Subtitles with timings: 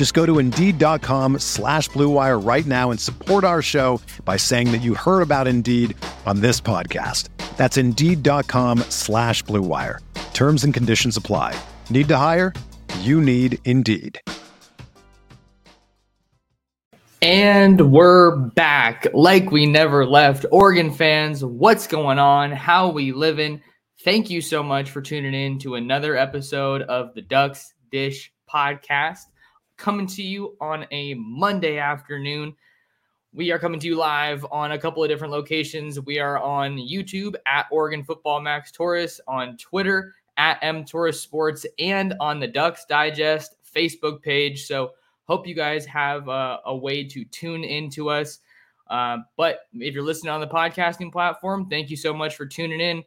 [0.00, 4.78] Just go to Indeed.com slash BlueWire right now and support our show by saying that
[4.78, 7.28] you heard about Indeed on this podcast.
[7.58, 9.98] That's Indeed.com slash BlueWire.
[10.32, 11.54] Terms and conditions apply.
[11.90, 12.54] Need to hire?
[13.00, 14.18] You need Indeed.
[17.20, 20.46] And we're back like we never left.
[20.50, 22.52] Oregon fans, what's going on?
[22.52, 23.60] How we living?
[24.02, 29.26] Thank you so much for tuning in to another episode of the Ducks Dish podcast
[29.80, 32.54] coming to you on a Monday afternoon.
[33.32, 35.98] We are coming to you live on a couple of different locations.
[35.98, 41.66] We are on YouTube at Oregon Football Max Torres, on Twitter at M Torres Sports,
[41.78, 44.66] and on the Ducks Digest Facebook page.
[44.66, 44.92] So
[45.30, 48.40] Hope you guys have a, a way to tune into us.
[48.88, 52.80] Uh, but if you're listening on the podcasting platform, thank you so much for tuning
[52.80, 53.04] in.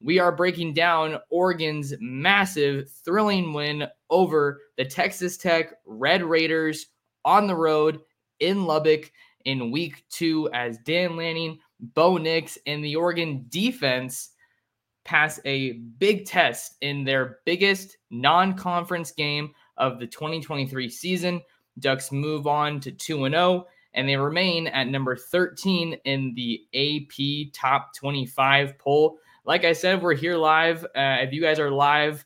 [0.00, 6.86] We are breaking down Oregon's massive, thrilling win over the Texas Tech Red Raiders
[7.24, 8.00] on the road
[8.40, 9.10] in Lubbock
[9.46, 14.30] in week two as Dan Lanning, Bo Nix, and the Oregon defense
[15.04, 21.40] pass a big test in their biggest non conference game of the 2023 season.
[21.78, 27.52] Ducks move on to 2 0, and they remain at number 13 in the AP
[27.52, 29.18] Top 25 poll.
[29.46, 30.82] Like I said, we're here live.
[30.84, 32.24] Uh, if you guys are live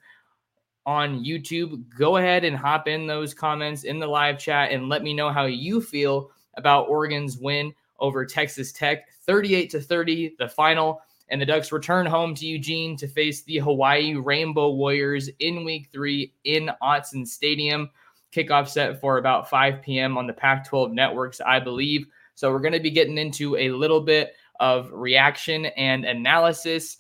[0.87, 5.03] on YouTube, go ahead and hop in those comments in the live chat and let
[5.03, 10.49] me know how you feel about Oregon's win over Texas Tech 38 to 30, the
[10.49, 11.03] final.
[11.29, 15.91] And the Ducks return home to Eugene to face the Hawaii Rainbow Warriors in week
[15.93, 17.91] three in Autzen Stadium
[18.33, 20.17] kickoff set for about 5 p.m.
[20.17, 22.07] on the Pac 12 networks, I believe.
[22.35, 26.97] So we're going to be getting into a little bit of reaction and analysis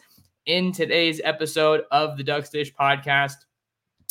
[0.46, 3.36] in today's episode of the Ducks Dish podcast.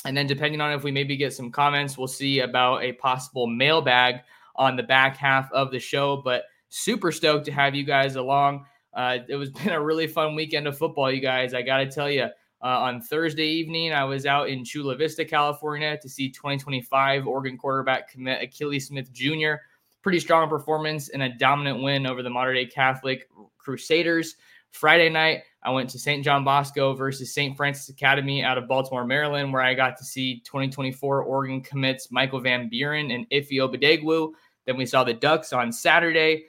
[0.05, 3.47] And then, depending on if we maybe get some comments, we'll see about a possible
[3.47, 4.21] mailbag
[4.55, 6.17] on the back half of the show.
[6.17, 8.65] But super stoked to have you guys along.
[8.93, 11.53] Uh, it was been a really fun weekend of football, you guys.
[11.53, 12.29] I got to tell you,
[12.61, 17.57] uh, on Thursday evening, I was out in Chula Vista, California to see 2025 Oregon
[17.57, 19.53] quarterback commit Akili Smith Jr.
[20.01, 24.35] Pretty strong performance and a dominant win over the Mater Dei Catholic Crusaders.
[24.71, 26.23] Friday night, I went to St.
[26.23, 27.55] John Bosco versus St.
[27.57, 32.39] Frances Academy out of Baltimore, Maryland, where I got to see 2024 Oregon commits Michael
[32.39, 34.31] Van Buren and Ife Obadegwu.
[34.65, 36.45] Then we saw the Ducks on Saturday.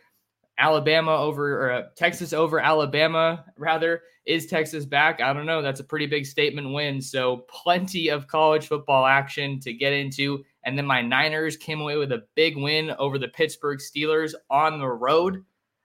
[0.59, 4.03] Alabama over or uh, Texas over Alabama, rather.
[4.27, 5.21] Is Texas back?
[5.23, 5.63] I don't know.
[5.63, 7.01] That's a pretty big statement win.
[7.01, 10.45] So, plenty of college football action to get into.
[10.65, 14.79] And then my Niners came away with a big win over the Pittsburgh Steelers on
[14.79, 15.43] the road.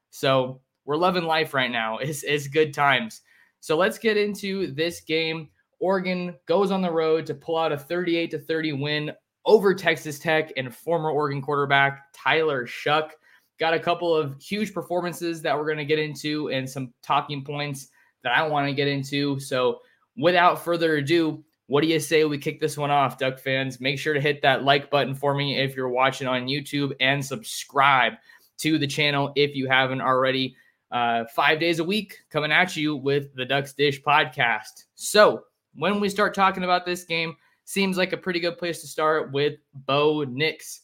[0.09, 1.97] So, we're loving life right now.
[2.01, 3.21] It's, it's good times.
[3.59, 5.49] So, let's get into this game.
[5.79, 9.11] Oregon goes on the road to pull out a 38 to 30 win
[9.45, 13.11] over Texas Tech and former Oregon quarterback Tyler Shough.
[13.59, 17.43] Got a couple of huge performances that we're going to get into and some talking
[17.43, 17.89] points
[18.23, 19.39] that I want to get into.
[19.39, 19.79] So,
[20.17, 23.79] without further ado, what do you say we kick this one off, Duck fans?
[23.79, 27.23] Make sure to hit that like button for me if you're watching on YouTube and
[27.23, 28.13] subscribe
[28.57, 30.55] to the channel if you haven't already.
[30.91, 34.85] Uh, five days a week coming at you with the Ducks Dish podcast.
[34.93, 35.43] So,
[35.73, 37.35] when we start talking about this game,
[37.65, 40.81] seems like a pretty good place to start with Bo Nix.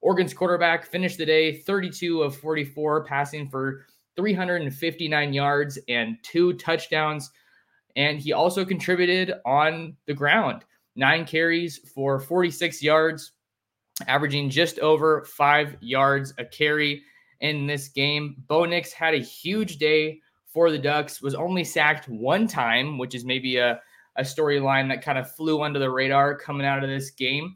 [0.00, 3.84] Oregon's quarterback finished the day 32 of 44, passing for
[4.16, 7.30] 359 yards and two touchdowns.
[7.96, 10.64] And he also contributed on the ground
[10.96, 13.32] nine carries for 46 yards,
[14.06, 17.02] averaging just over five yards a carry
[17.40, 18.36] in this game.
[18.46, 23.14] Bo Nix had a huge day for the Ducks, was only sacked one time, which
[23.14, 23.80] is maybe a,
[24.16, 27.54] a storyline that kind of flew under the radar coming out of this game.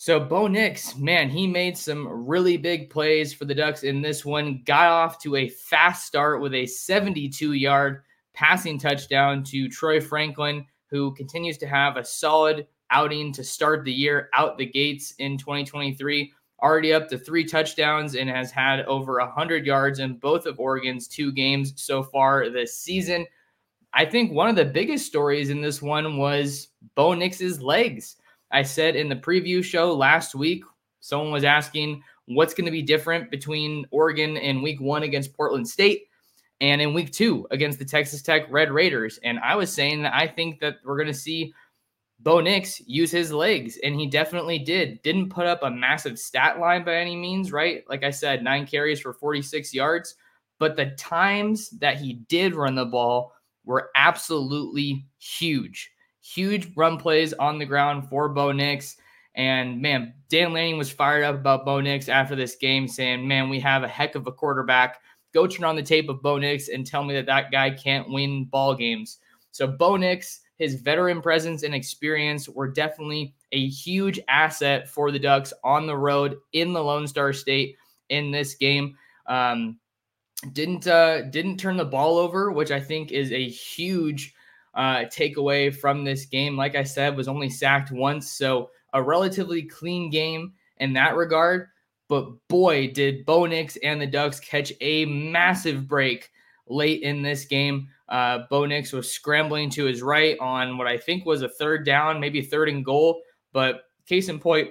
[0.00, 4.24] So Bo Nix, man, he made some really big plays for the Ducks in this
[4.24, 4.62] one.
[4.64, 8.02] Got off to a fast start with a 72-yard
[8.32, 13.92] passing touchdown to Troy Franklin, who continues to have a solid outing to start the
[13.92, 16.32] year out the gates in 2023.
[16.62, 21.06] Already up to three touchdowns and has had over 100 yards in both of Oregon's
[21.06, 23.26] two games so far this season.
[23.94, 28.16] I think one of the biggest stories in this one was Bo Nix's legs.
[28.50, 30.64] I said in the preview show last week,
[31.00, 35.68] someone was asking what's going to be different between Oregon in week one against Portland
[35.68, 36.08] State
[36.60, 39.18] and in week two against the Texas Tech Red Raiders.
[39.22, 41.52] And I was saying that I think that we're going to see
[42.20, 45.00] Bo Nix use his legs, and he definitely did.
[45.02, 47.84] Didn't put up a massive stat line by any means, right?
[47.88, 50.16] Like I said, nine carries for 46 yards.
[50.58, 53.32] But the times that he did run the ball
[53.64, 55.92] were absolutely huge.
[56.20, 58.96] Huge run plays on the ground for Bo Nix.
[59.36, 63.48] And man, Dan Lanning was fired up about Bo Nix after this game, saying, Man,
[63.48, 65.00] we have a heck of a quarterback.
[65.32, 68.10] Go turn on the tape of Bo Nix and tell me that that guy can't
[68.10, 69.18] win ball games.
[69.52, 75.18] So, Bo Nix, his veteran presence and experience were definitely a huge asset for the
[75.18, 77.76] Ducks on the road in the Lone Star State
[78.08, 78.96] in this game.
[79.26, 79.78] Um,
[80.52, 84.34] didn't uh, didn't turn the ball over, which I think is a huge
[84.74, 86.56] uh, takeaway from this game.
[86.56, 91.68] Like I said, was only sacked once, so a relatively clean game in that regard.
[92.08, 96.30] But boy, did Bo Nix and the Ducks catch a massive break
[96.68, 97.88] late in this game.
[98.08, 101.84] Uh, Bo Nix was scrambling to his right on what I think was a third
[101.84, 103.20] down, maybe third and goal.
[103.52, 104.70] But case in point,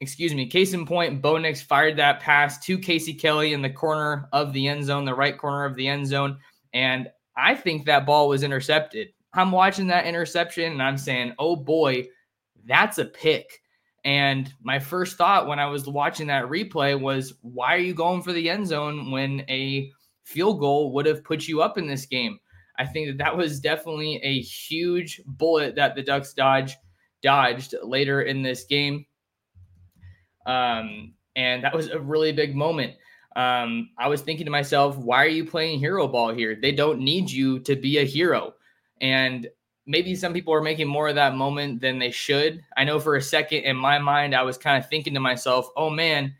[0.00, 3.70] excuse me, case in point, Bo Nix fired that pass to Casey Kelly in the
[3.70, 6.38] corner of the end zone, the right corner of the end zone.
[6.72, 9.08] And I think that ball was intercepted.
[9.34, 12.08] I'm watching that interception and I'm saying, oh boy,
[12.66, 13.60] that's a pick.
[14.04, 18.22] And my first thought when I was watching that replay was, why are you going
[18.22, 19.90] for the end zone when a
[20.24, 22.38] field goal would have put you up in this game?
[22.78, 26.76] I think that that was definitely a huge bullet that the Ducks dodge
[27.22, 29.06] dodged later in this game.
[30.46, 32.94] Um, and that was a really big moment.
[33.36, 36.58] Um, I was thinking to myself, why are you playing hero ball here?
[36.60, 38.54] They don't need you to be a hero.
[39.00, 39.48] And
[39.86, 42.62] maybe some people are making more of that moment than they should.
[42.76, 45.68] I know for a second in my mind, I was kind of thinking to myself,
[45.76, 46.34] oh man,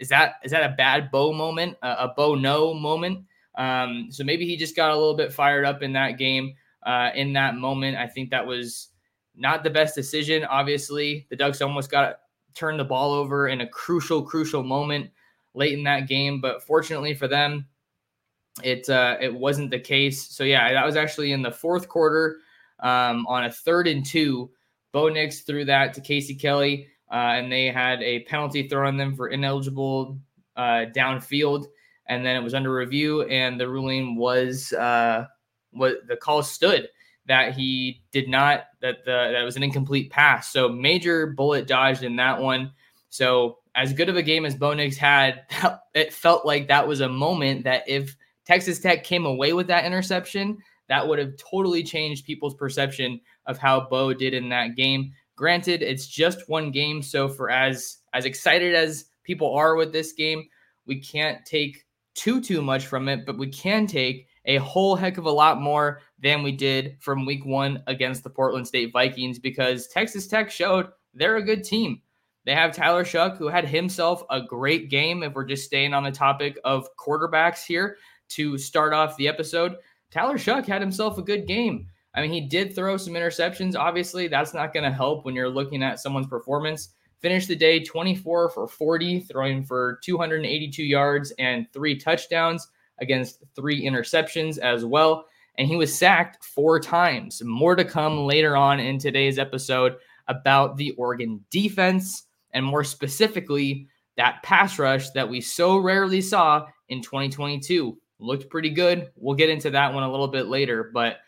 [0.00, 3.24] is that is that a bad Bo moment, a, Bo no moment?
[3.54, 6.54] Um, so maybe he just got a little bit fired up in that game,
[6.84, 7.96] uh, in that moment.
[7.98, 8.88] I think that was
[9.36, 10.44] not the best decision.
[10.44, 12.20] Obviously, the Ducks almost got
[12.54, 15.10] turn the ball over in a crucial, crucial moment
[15.54, 16.40] late in that game.
[16.40, 17.66] But fortunately for them,
[18.64, 20.28] it uh, it wasn't the case.
[20.30, 22.38] So yeah, that was actually in the fourth quarter
[22.80, 24.50] um, on a third and two.
[24.92, 28.96] Bo Nix threw that to Casey Kelly, uh, and they had a penalty thrown on
[28.96, 30.18] them for ineligible
[30.56, 31.66] uh, downfield.
[32.06, 35.26] And then it was under review, and the ruling was uh,
[35.70, 36.88] what the call stood
[37.26, 40.52] that he did not that the that was an incomplete pass.
[40.52, 42.72] So major bullet dodged in that one.
[43.08, 45.42] So as good of a game as Bo Nix had,
[45.94, 49.84] it felt like that was a moment that if Texas Tech came away with that
[49.84, 50.58] interception,
[50.88, 55.12] that would have totally changed people's perception of how Bo did in that game.
[55.40, 60.12] Granted, it's just one game, so for as as excited as people are with this
[60.12, 60.46] game,
[60.84, 65.16] we can't take too too much from it, but we can take a whole heck
[65.16, 69.38] of a lot more than we did from week one against the Portland State Vikings
[69.38, 72.02] because Texas Tech showed they're a good team.
[72.44, 75.22] They have Tyler Shough, who had himself a great game.
[75.22, 77.96] If we're just staying on the topic of quarterbacks here
[78.32, 79.76] to start off the episode,
[80.10, 81.86] Tyler Shough had himself a good game.
[82.14, 83.76] I mean, he did throw some interceptions.
[83.76, 86.90] Obviously, that's not going to help when you're looking at someone's performance.
[87.20, 93.84] Finished the day 24 for 40, throwing for 282 yards and three touchdowns against three
[93.84, 95.26] interceptions as well.
[95.58, 97.42] And he was sacked four times.
[97.44, 99.96] More to come later on in today's episode
[100.28, 106.66] about the Oregon defense and more specifically, that pass rush that we so rarely saw
[106.88, 107.96] in 2022.
[108.18, 109.10] Looked pretty good.
[109.16, 110.90] We'll get into that one a little bit later.
[110.92, 111.18] But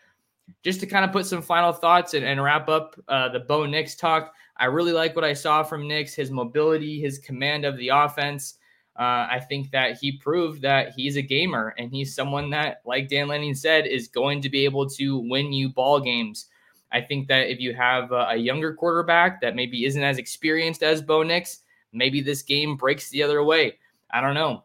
[0.63, 3.65] just to kind of put some final thoughts and, and wrap up uh, the Bo
[3.65, 7.77] Nix talk, I really like what I saw from Nix, his mobility, his command of
[7.77, 8.55] the offense
[8.95, 13.09] uh, I think that he proved that he's a gamer and he's someone that, like
[13.09, 16.45] Dan Lanning said, is going to be able to win you ball games.
[16.91, 20.83] I think that if you have a, a younger quarterback that maybe isn't as experienced
[20.83, 23.79] as Bo Nix, maybe this game breaks the other way.
[24.11, 24.63] I don't know.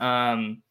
[0.00, 0.62] Um,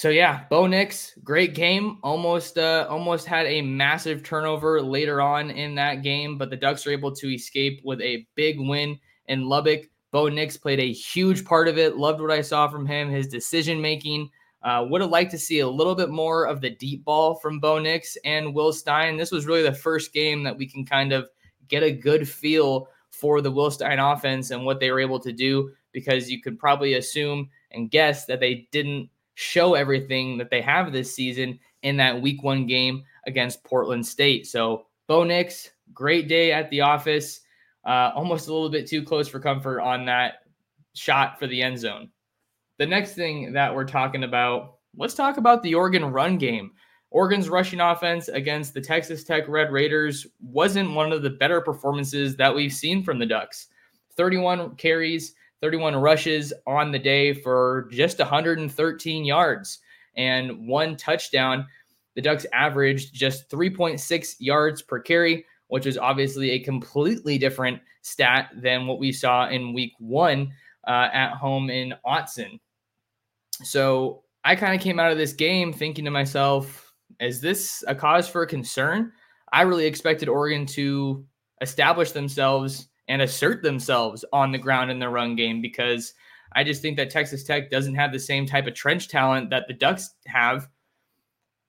[0.00, 1.98] so yeah, Bo Nix, great game.
[2.02, 6.86] Almost, uh, almost had a massive turnover later on in that game, but the Ducks
[6.86, 9.90] are able to escape with a big win in Lubbock.
[10.10, 11.98] Bo Nix played a huge part of it.
[11.98, 13.10] Loved what I saw from him.
[13.10, 14.30] His decision making
[14.62, 17.60] Uh, would have liked to see a little bit more of the deep ball from
[17.60, 19.18] Bo Nix and Will Stein.
[19.18, 21.28] This was really the first game that we can kind of
[21.68, 25.32] get a good feel for the Will Stein offense and what they were able to
[25.32, 30.60] do because you could probably assume and guess that they didn't show everything that they
[30.60, 34.46] have this season in that week one game against Portland State.
[34.46, 37.40] So, Bo Nix, great day at the office.
[37.86, 40.42] Uh, almost a little bit too close for comfort on that
[40.92, 42.10] shot for the end zone.
[42.76, 46.72] The next thing that we're talking about, let's talk about the Oregon run game.
[47.10, 52.36] Oregon's rushing offense against the Texas Tech Red Raiders wasn't one of the better performances
[52.36, 53.68] that we've seen from the Ducks.
[54.18, 59.78] 31 carries, 31 rushes on the day for just 113 yards
[60.16, 61.66] and one touchdown.
[62.14, 68.50] The Ducks averaged just 3.6 yards per carry, which is obviously a completely different stat
[68.56, 70.52] than what we saw in week one
[70.86, 72.58] uh, at home in Autzen.
[73.62, 77.94] So I kind of came out of this game thinking to myself, is this a
[77.94, 79.12] cause for concern?
[79.52, 81.24] I really expected Oregon to
[81.60, 86.14] establish themselves and assert themselves on the ground in the run game because
[86.52, 89.66] I just think that Texas Tech doesn't have the same type of trench talent that
[89.66, 90.68] the Ducks have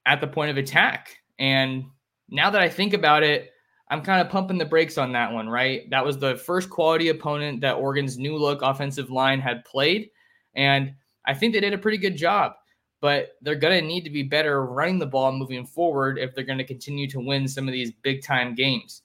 [0.06, 1.18] at the point of attack.
[1.40, 1.86] And
[2.30, 3.50] now that I think about it,
[3.90, 5.90] I'm kind of pumping the brakes on that one, right?
[5.90, 10.12] That was the first quality opponent that Oregon's new look offensive line had played.
[10.56, 10.94] And
[11.26, 12.54] I think they did a pretty good job,
[13.02, 16.44] but they're going to need to be better running the ball moving forward if they're
[16.44, 19.02] going to continue to win some of these big time games.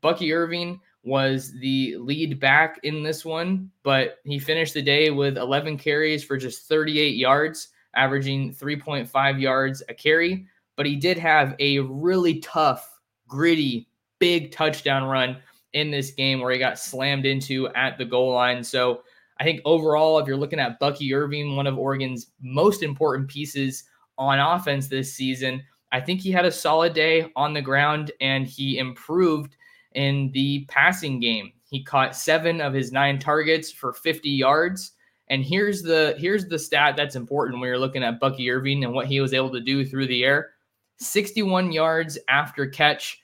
[0.00, 5.36] Bucky Irving was the lead back in this one, but he finished the day with
[5.36, 10.46] 11 carries for just 38 yards, averaging 3.5 yards a carry.
[10.76, 15.36] But he did have a really tough, gritty big touchdown run
[15.74, 18.64] in this game where he got slammed into at the goal line.
[18.64, 19.02] So
[19.38, 23.84] I think overall, if you're looking at Bucky Irving, one of Oregon's most important pieces
[24.16, 28.46] on offense this season, I think he had a solid day on the ground and
[28.46, 29.56] he improved
[29.94, 31.52] in the passing game.
[31.70, 34.92] He caught seven of his nine targets for 50 yards.
[35.28, 38.92] And here's the here's the stat that's important when you're looking at Bucky Irving and
[38.92, 40.50] what he was able to do through the air.
[40.98, 43.20] 61 yards after catch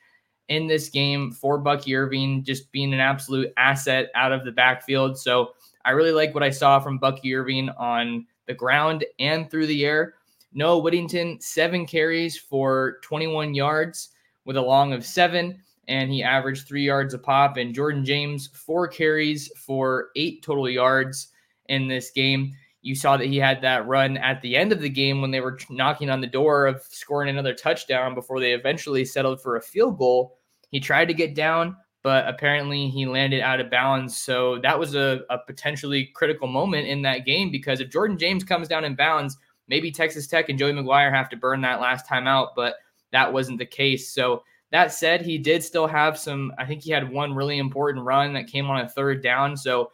[0.48, 5.16] in this game for Bucky Irving, just being an absolute asset out of the backfield.
[5.16, 5.52] So
[5.84, 9.84] I really like what I saw from Bucky Irving on the ground and through the
[9.84, 10.14] air.
[10.52, 14.08] Noah Whittington, seven carries for 21 yards
[14.44, 17.56] with a long of seven, and he averaged three yards a pop.
[17.56, 21.28] And Jordan James, four carries for eight total yards
[21.68, 22.52] in this game.
[22.82, 25.40] You saw that he had that run at the end of the game when they
[25.40, 29.62] were knocking on the door of scoring another touchdown before they eventually settled for a
[29.62, 30.38] field goal.
[30.70, 34.16] He tried to get down, but apparently he landed out of bounds.
[34.16, 38.44] So that was a, a potentially critical moment in that game because if Jordan James
[38.44, 39.36] comes down in bounds,
[39.68, 42.76] maybe Texas Tech and Joey McGuire have to burn that last time out, but
[43.12, 44.10] that wasn't the case.
[44.12, 44.42] So
[44.72, 48.32] that said, he did still have some, I think he had one really important run
[48.34, 49.56] that came on a third down.
[49.56, 49.90] So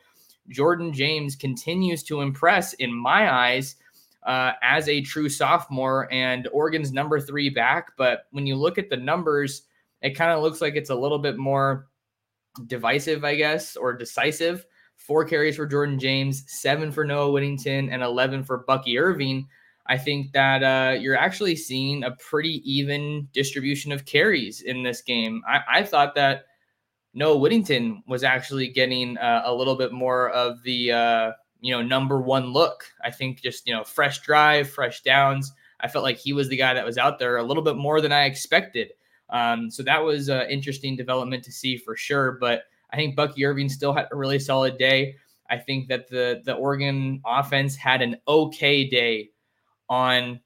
[0.49, 3.77] Jordan James continues to impress in my eyes.
[4.23, 7.93] Uh, as a true sophomore and Oregon's number three back.
[7.97, 9.63] But when you look at the numbers,
[10.03, 11.87] it kind of looks like it's a little bit more
[12.67, 14.67] divisive, I guess, or decisive.
[14.97, 19.47] Four carries for Jordan James, seven for Noah Whittington, and 11 for Bucky Irving.
[19.89, 25.01] I think that uh, you're actually seeing a pretty even distribution of carries in this
[25.01, 25.43] game.
[25.49, 26.47] I, I thought that
[27.15, 31.83] Noah Whittington was actually getting uh, a little bit more of the uh, you know
[31.83, 32.85] number one look.
[33.05, 35.53] I think just you know fresh drive, fresh downs.
[35.81, 38.01] I felt like he was the guy that was out there a little bit more
[38.01, 38.93] than I expected.
[39.31, 42.33] Um, so that was an interesting development to see for sure.
[42.41, 45.17] But I think Bucky Irving still had a really solid day.
[45.49, 49.31] I think that the the Oregon offense had an okay day
[49.89, 50.41] on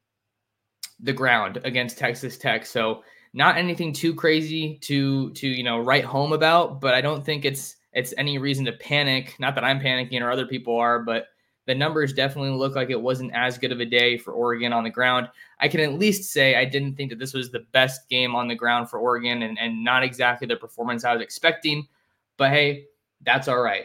[1.01, 2.67] the ground against Texas Tech.
[2.67, 7.25] So not anything too crazy to to you know write home about, but I don't
[7.25, 9.37] think it's it's any reason to panic.
[9.39, 11.27] Not that I'm panicking or other people are, but
[11.67, 14.83] the numbers definitely look like it wasn't as good of a day for Oregon on
[14.83, 15.29] the ground.
[15.61, 18.49] I can at least say I didn't think that this was the best game on
[18.49, 21.87] the ground for Oregon and, and not exactly the performance I was expecting.
[22.39, 22.87] But hey,
[23.23, 23.85] that's all right.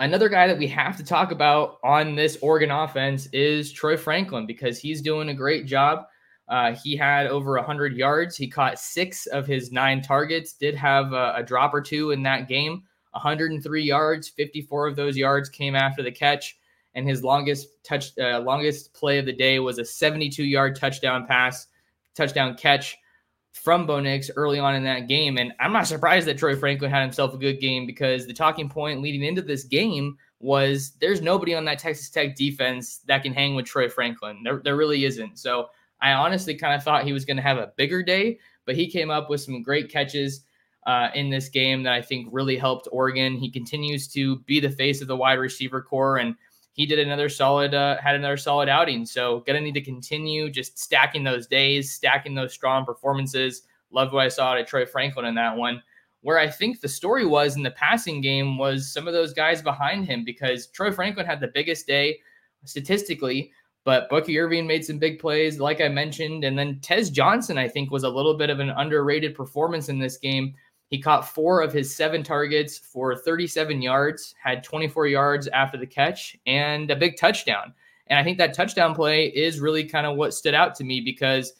[0.00, 4.44] Another guy that we have to talk about on this Oregon offense is Troy Franklin
[4.44, 6.06] because he's doing a great job.
[6.48, 8.36] Uh, he had over 100 yards.
[8.36, 12.22] He caught six of his nine targets, did have a, a drop or two in
[12.24, 12.82] that game.
[13.12, 16.58] 103 yards, 54 of those yards came after the catch,
[16.94, 21.26] and his longest touch, uh, longest play of the day was a 72 yard touchdown
[21.26, 21.68] pass,
[22.14, 22.96] touchdown catch
[23.58, 25.36] from Bo Nix early on in that game.
[25.36, 28.68] And I'm not surprised that Troy Franklin had himself a good game because the talking
[28.68, 33.32] point leading into this game was there's nobody on that Texas Tech defense that can
[33.32, 34.42] hang with Troy Franklin.
[34.44, 35.38] There, there really isn't.
[35.38, 35.68] So
[36.00, 38.90] I honestly kind of thought he was going to have a bigger day, but he
[38.90, 40.44] came up with some great catches
[40.86, 43.36] uh, in this game that I think really helped Oregon.
[43.36, 46.34] He continues to be the face of the wide receiver corps, and
[46.78, 49.04] he did another solid, uh, had another solid outing.
[49.04, 53.62] So gonna need to continue just stacking those days, stacking those strong performances.
[53.90, 55.82] Loved what I saw at Troy Franklin in that one.
[56.20, 59.60] Where I think the story was in the passing game was some of those guys
[59.60, 62.20] behind him because Troy Franklin had the biggest day
[62.64, 63.50] statistically,
[63.82, 66.44] but Bucky Irving made some big plays, like I mentioned.
[66.44, 69.98] And then Tez Johnson, I think, was a little bit of an underrated performance in
[69.98, 70.54] this game.
[70.88, 75.86] He caught four of his seven targets for 37 yards, had 24 yards after the
[75.86, 77.74] catch, and a big touchdown.
[78.06, 81.00] And I think that touchdown play is really kind of what stood out to me
[81.02, 81.52] because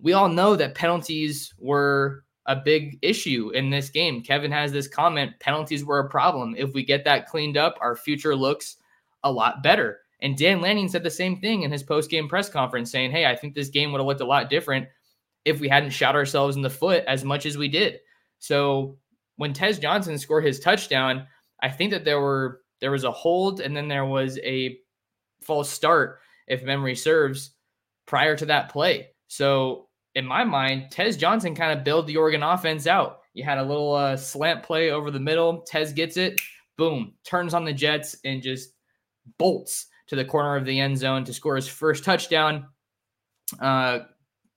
[0.00, 4.22] we all know that penalties were a big issue in this game.
[4.22, 6.54] Kevin has this comment penalties were a problem.
[6.56, 8.76] If we get that cleaned up, our future looks
[9.24, 10.00] a lot better.
[10.20, 13.26] And Dan Lanning said the same thing in his post game press conference, saying, Hey,
[13.26, 14.88] I think this game would have looked a lot different
[15.44, 18.00] if we hadn't shot ourselves in the foot as much as we did.
[18.38, 18.98] So
[19.36, 21.26] when Tez Johnson scored his touchdown,
[21.62, 24.78] I think that there were there was a hold and then there was a
[25.42, 27.50] false start, if memory serves,
[28.06, 29.08] prior to that play.
[29.28, 33.20] So in my mind, Tez Johnson kind of built the Oregon offense out.
[33.34, 35.62] You had a little uh, slant play over the middle.
[35.62, 36.40] Tez gets it,
[36.76, 38.70] boom, turns on the Jets and just
[39.38, 42.66] bolts to the corner of the end zone to score his first touchdown.
[43.60, 44.00] Uh,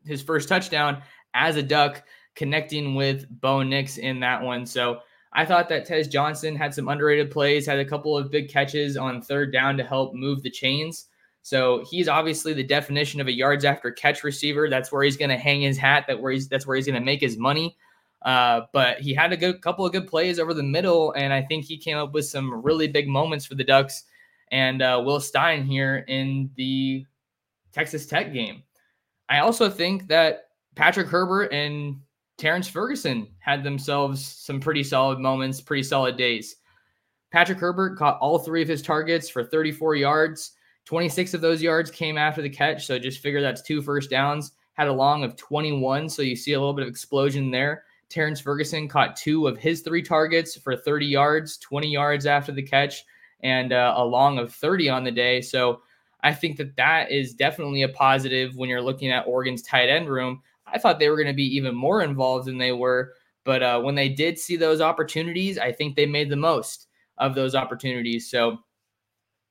[0.06, 2.04] his first touchdown as a Duck,
[2.36, 4.66] connecting with Bo Nix in that one.
[4.66, 5.00] So
[5.34, 8.98] I thought that Tez Johnson had some underrated plays, had a couple of big catches
[8.98, 11.08] on third down to help move the chains.
[11.42, 14.70] So he's obviously the definition of a yards after catch receiver.
[14.70, 16.06] That's where he's going to hang his hat.
[16.08, 17.76] That where he's that's where he's going to make his money.
[18.22, 21.42] Uh, but he had a good couple of good plays over the middle, and I
[21.42, 24.04] think he came up with some really big moments for the Ducks
[24.52, 27.06] and uh, Will Stein here in the
[27.72, 28.62] Texas Tech game.
[29.28, 32.00] I also think that Patrick Herbert and
[32.42, 36.56] Terrence Ferguson had themselves some pretty solid moments, pretty solid days.
[37.32, 40.54] Patrick Herbert caught all three of his targets for 34 yards.
[40.86, 42.88] 26 of those yards came after the catch.
[42.88, 44.54] So just figure that's two first downs.
[44.74, 46.10] Had a long of 21.
[46.10, 47.84] So you see a little bit of explosion there.
[48.10, 52.64] Terrence Ferguson caught two of his three targets for 30 yards, 20 yards after the
[52.64, 53.06] catch,
[53.44, 55.42] and uh, a long of 30 on the day.
[55.42, 55.84] So
[56.24, 60.10] I think that that is definitely a positive when you're looking at Oregon's tight end
[60.10, 60.42] room.
[60.74, 63.14] I thought they were going to be even more involved than they were.
[63.44, 67.36] But uh, when they did see those opportunities, I think they made the most of
[67.36, 68.30] those opportunities.
[68.30, 68.60] So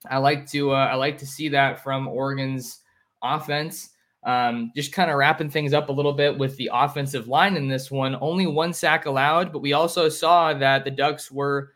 [0.09, 2.81] I like to uh, I like to see that from Oregon's
[3.23, 3.91] offense.
[4.23, 7.69] Um, just kind of wrapping things up a little bit with the offensive line in
[7.69, 8.17] this one.
[8.21, 11.73] Only one sack allowed, but we also saw that the Ducks were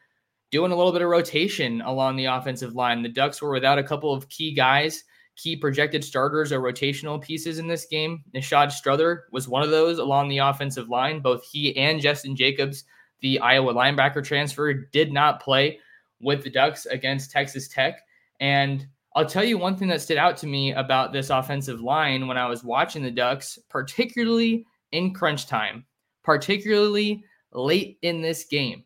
[0.51, 3.03] doing a little bit of rotation along the offensive line.
[3.03, 5.05] The Ducks were without a couple of key guys,
[5.37, 8.23] key projected starters or rotational pieces in this game.
[8.35, 11.21] Nishad Strother was one of those along the offensive line.
[11.21, 12.85] Both he and Justin Jacobs,
[13.21, 15.79] the Iowa linebacker transfer, did not play
[16.21, 18.01] with the Ducks against Texas Tech.
[18.41, 22.27] And I'll tell you one thing that stood out to me about this offensive line
[22.27, 25.85] when I was watching the Ducks, particularly in crunch time,
[26.23, 28.85] particularly late in this game.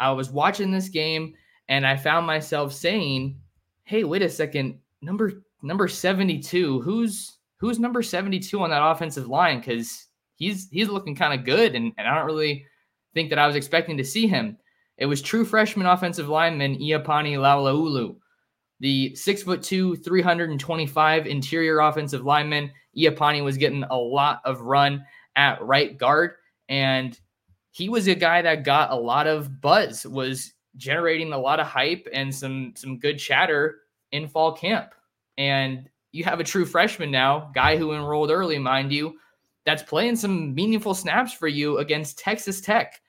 [0.00, 1.34] I was watching this game
[1.68, 3.40] and I found myself saying,
[3.84, 9.62] "Hey, wait a second, number number 72, who's who's number 72 on that offensive line
[9.62, 12.66] cuz he's he's looking kind of good and, and I don't really
[13.14, 14.58] think that I was expecting to see him.
[14.98, 18.16] It was true freshman offensive lineman Iapani Laloulu
[18.80, 22.70] the six foot two, 325 interior offensive lineman.
[22.96, 26.32] Iapani was getting a lot of run at right guard,
[26.68, 27.18] and
[27.70, 31.66] he was a guy that got a lot of buzz, was generating a lot of
[31.66, 33.80] hype and some some good chatter
[34.12, 34.94] in fall camp.
[35.38, 39.18] And you have a true freshman now, guy who enrolled early, mind you,
[39.64, 43.00] that's playing some meaningful snaps for you against Texas Tech.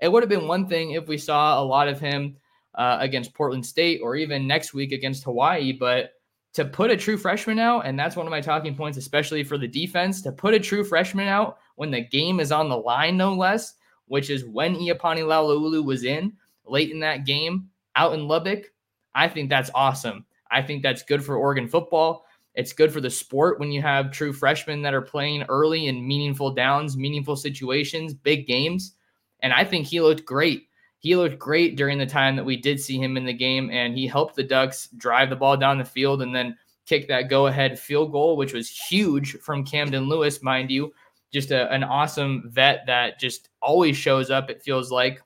[0.00, 2.36] It would have been one thing if we saw a lot of him
[2.74, 5.72] uh, against Portland State or even next week against Hawaii.
[5.72, 6.12] But
[6.54, 9.58] to put a true freshman out, and that's one of my talking points, especially for
[9.58, 13.16] the defense, to put a true freshman out when the game is on the line,
[13.16, 13.74] no less,
[14.06, 16.32] which is when Iapani Laloulu was in
[16.66, 18.72] late in that game out in Lubbock.
[19.14, 20.24] I think that's awesome.
[20.56, 22.24] I think that's good for Oregon football.
[22.54, 26.06] It's good for the sport when you have true freshmen that are playing early in
[26.06, 28.94] meaningful downs, meaningful situations, big games.
[29.40, 30.66] And I think he looked great
[30.98, 33.96] he looked great during the time that we did see him in the game, and
[33.96, 37.46] he helped the Ducks drive the ball down the field and then kick that go
[37.46, 40.92] ahead field goal, which was huge from Camden Lewis, mind you.
[41.32, 45.22] Just a, an awesome vet that just always shows up, it feels like,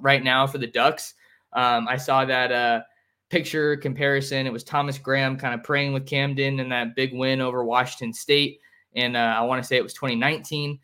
[0.00, 1.12] right now for the Ducks.
[1.52, 2.80] Um, I saw that uh,
[3.28, 7.40] picture comparison, it was Thomas Graham kind of praying with Camden in that big win
[7.40, 8.60] over Washington State.
[8.94, 10.78] And uh, I want to say it was 2019.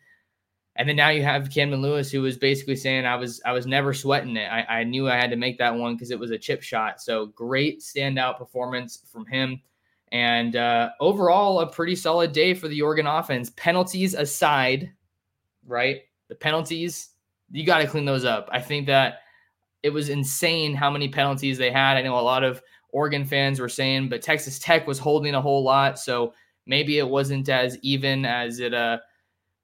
[0.75, 3.67] And then now you have Camden Lewis, who was basically saying, "I was I was
[3.67, 4.47] never sweating it.
[4.47, 6.99] I, I knew I had to make that one because it was a chip shot."
[6.99, 9.61] So great standout performance from him,
[10.11, 13.51] and uh, overall a pretty solid day for the Oregon offense.
[13.55, 14.91] Penalties aside,
[15.67, 16.01] right?
[16.29, 17.09] The penalties
[17.51, 18.49] you got to clean those up.
[18.51, 19.19] I think that
[19.83, 21.97] it was insane how many penalties they had.
[21.97, 25.41] I know a lot of Oregon fans were saying, but Texas Tech was holding a
[25.41, 26.33] whole lot, so
[26.65, 28.97] maybe it wasn't as even as it uh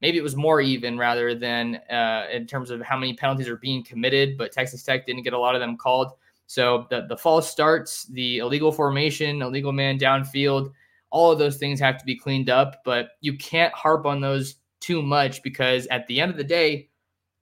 [0.01, 3.58] maybe it was more even rather than uh, in terms of how many penalties are
[3.58, 6.13] being committed, but Texas Tech didn't get a lot of them called.
[6.47, 10.71] So the, the false starts, the illegal formation, illegal man downfield,
[11.12, 14.55] all of those things have to be cleaned up, but you can't harp on those
[14.79, 16.89] too much because at the end of the day,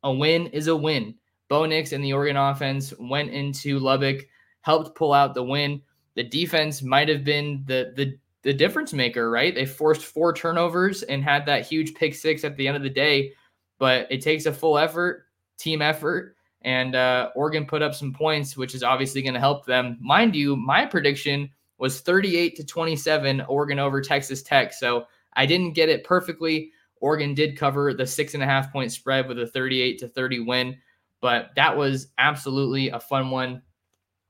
[0.04, 1.16] a win is a win.
[1.50, 4.28] Bo Nix and the Oregon offense went into Lubbock,
[4.62, 5.82] helped pull out the win.
[6.16, 9.54] The defense might have been the the the difference maker, right?
[9.54, 12.90] They forced four turnovers and had that huge pick six at the end of the
[12.90, 13.34] day,
[13.78, 15.26] but it takes a full effort,
[15.58, 19.66] team effort, and uh, Oregon put up some points, which is obviously going to help
[19.66, 19.98] them.
[20.00, 24.74] Mind you, my prediction was 38 to 27, Oregon over Texas Tech.
[24.74, 26.72] So I didn't get it perfectly.
[27.00, 30.40] Oregon did cover the six and a half point spread with a 38 to 30
[30.42, 30.78] win,
[31.22, 33.62] but that was absolutely a fun one.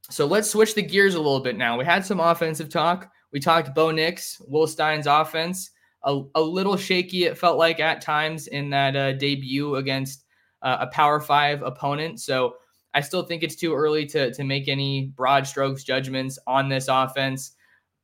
[0.10, 1.78] So let's switch the gears a little bit now.
[1.78, 3.12] We had some offensive talk.
[3.34, 5.72] We talked Bo Nix, Will Stein's offense,
[6.04, 10.24] a, a little shaky, it felt like at times in that uh, debut against
[10.62, 12.22] uh, a Power Five opponent.
[12.22, 12.56] So
[12.94, 16.88] I still think it's too early to, to make any broad strokes judgments on this
[16.88, 17.52] offense.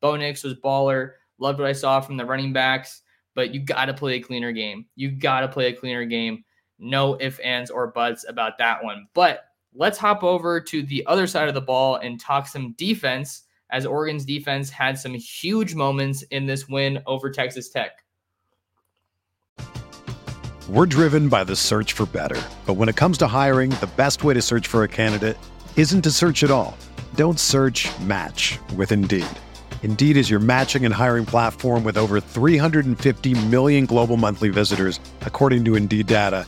[0.02, 1.12] Bo Nix was baller.
[1.40, 3.04] Loved what I saw from the running backs
[3.36, 4.86] but you got to play a cleaner game.
[4.96, 6.44] You got to play a cleaner game.
[6.80, 9.08] No ifs, ands, or buts about that one.
[9.14, 13.44] But let's hop over to the other side of the ball and talk some defense,
[13.72, 18.04] as Oregon's defense had some huge moments in this win over Texas Tech.
[20.70, 22.42] We're driven by the search for better.
[22.66, 25.38] But when it comes to hiring, the best way to search for a candidate
[25.76, 26.78] isn't to search at all.
[27.16, 29.28] Don't search match with Indeed.
[29.84, 35.66] Indeed is your matching and hiring platform with over 350 million global monthly visitors, according
[35.66, 36.48] to Indeed data,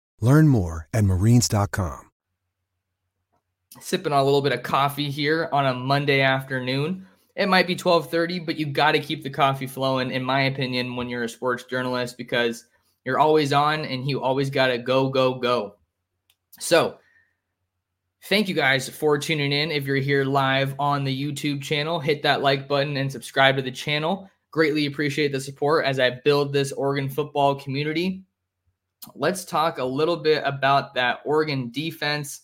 [0.21, 2.11] Learn more at marines.com.
[3.79, 7.07] Sipping on a little bit of coffee here on a Monday afternoon.
[7.35, 10.95] It might be 12:30, but you got to keep the coffee flowing in my opinion
[10.95, 12.65] when you're a sports journalist because
[13.03, 15.75] you're always on and you always got to go go go.
[16.59, 16.99] So,
[18.25, 19.71] thank you guys for tuning in.
[19.71, 23.63] If you're here live on the YouTube channel, hit that like button and subscribe to
[23.63, 24.29] the channel.
[24.51, 28.23] Greatly appreciate the support as I build this Oregon football community
[29.15, 32.41] let's talk a little bit about that Oregon defense.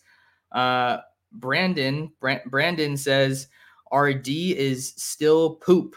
[0.51, 0.97] Uh,
[1.33, 2.11] Brandon
[2.45, 3.47] Brandon says
[3.93, 5.95] RD is still poop.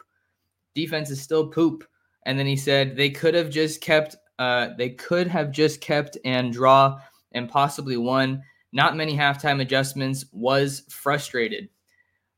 [0.74, 1.84] Defense is still poop.
[2.26, 6.16] And then he said they could have just kept uh, they could have just kept
[6.24, 6.98] and draw
[7.32, 8.42] and possibly won.
[8.72, 11.68] Not many halftime adjustments was frustrated.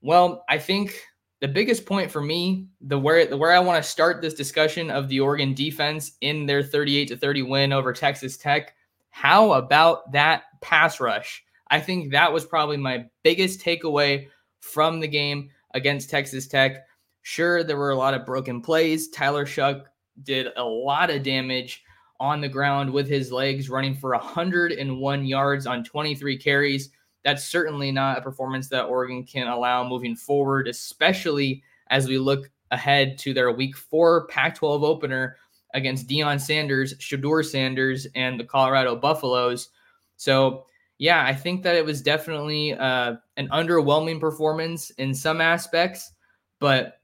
[0.01, 1.01] Well, I think
[1.43, 4.93] the biggest point for me, the where the where I want to start this discussion
[4.93, 8.75] of the Oregon defense in their 38 to 30 win over Texas Tech,
[9.11, 11.43] how about that pass rush?
[11.69, 14.29] I think that was probably my biggest takeaway
[14.61, 16.87] from the game against Texas Tech.
[17.23, 19.09] Sure, there were a lot of broken plays.
[19.09, 19.83] Tyler Shough
[20.23, 21.83] did a lot of damage
[22.21, 26.91] on the ground with his legs, running for 101 yards on 23 carries.
[27.25, 32.51] That's certainly not a performance that Oregon can allow moving forward, especially as we look
[32.71, 35.37] ahead to their week four Pac 12 opener
[35.75, 39.69] against Deion Sanders, Shedeur Sanders, and the Colorado Buffaloes.
[40.17, 40.67] So,
[40.99, 46.13] yeah, I think that it was definitely uh, an underwhelming performance in some aspects,
[46.61, 47.01] but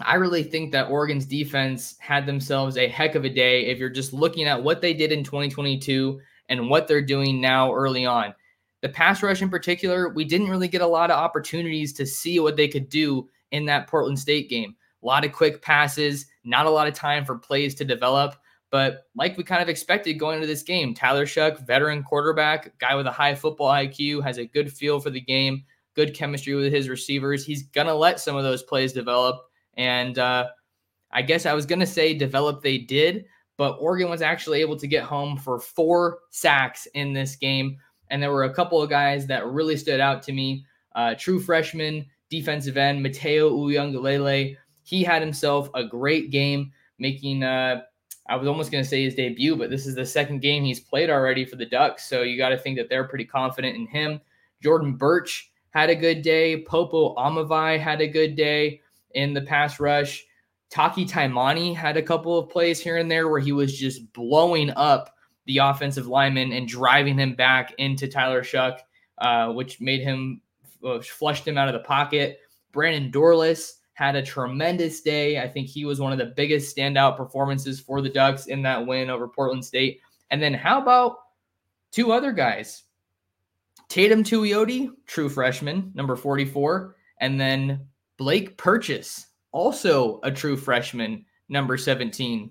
[0.00, 3.90] I really think that Oregon's defense had themselves a heck of a day if you're
[3.90, 8.34] just looking at what they did in 2022 and what they're doing now early on.
[8.82, 12.38] The pass rush in particular, we didn't really get a lot of opportunities to see
[12.40, 14.76] what they could do in that Portland State game.
[15.02, 18.36] A lot of quick passes, not a lot of time for plays to develop.
[18.70, 22.94] But like we kind of expected going into this game, Tyler Shough, veteran quarterback, guy
[22.94, 25.64] with a high football IQ, has a good feel for the game,
[25.94, 27.44] good chemistry with his receivers.
[27.44, 29.42] He's going to let some of those plays develop
[29.74, 30.48] and uh,
[31.12, 34.76] I guess I was going to say develop they did, but Oregon was actually able
[34.76, 37.76] to get home for four sacks in this game.
[38.12, 40.64] And there were a couple of guys that really stood out to me.
[40.94, 44.56] Uh, true freshman defensive end Matayo Uiagalelei.
[44.84, 47.82] He had himself a great game, making uh,
[48.28, 50.80] I was almost going to say his debut, but this is the second game he's
[50.80, 52.08] played already for the Ducks.
[52.08, 54.20] So you got to think that they're pretty confident in him.
[54.62, 56.62] Jordan Burch had a good day.
[56.62, 58.80] Popo Aumavae had a good day
[59.14, 60.24] in the pass rush.
[60.70, 64.70] Taki Taimani had a couple of plays here and there where he was just blowing
[64.70, 65.14] up
[65.46, 68.78] the offensive lineman and driving him back into Tyler Shough,
[69.18, 70.40] uh, which made him
[70.84, 72.40] uh, flushed him out of the pocket.
[72.72, 75.40] Brandon Dorlus had a tremendous day.
[75.40, 78.86] I think he was one of the biggest standout performances for the Ducks in that
[78.86, 80.00] win over Portland State.
[80.30, 81.18] And then how about
[81.90, 82.84] two other guys?
[83.88, 91.76] Teitum Tuioti, true freshman, number 44, and then Blake Purchase, also a true freshman, number
[91.76, 92.50] 17.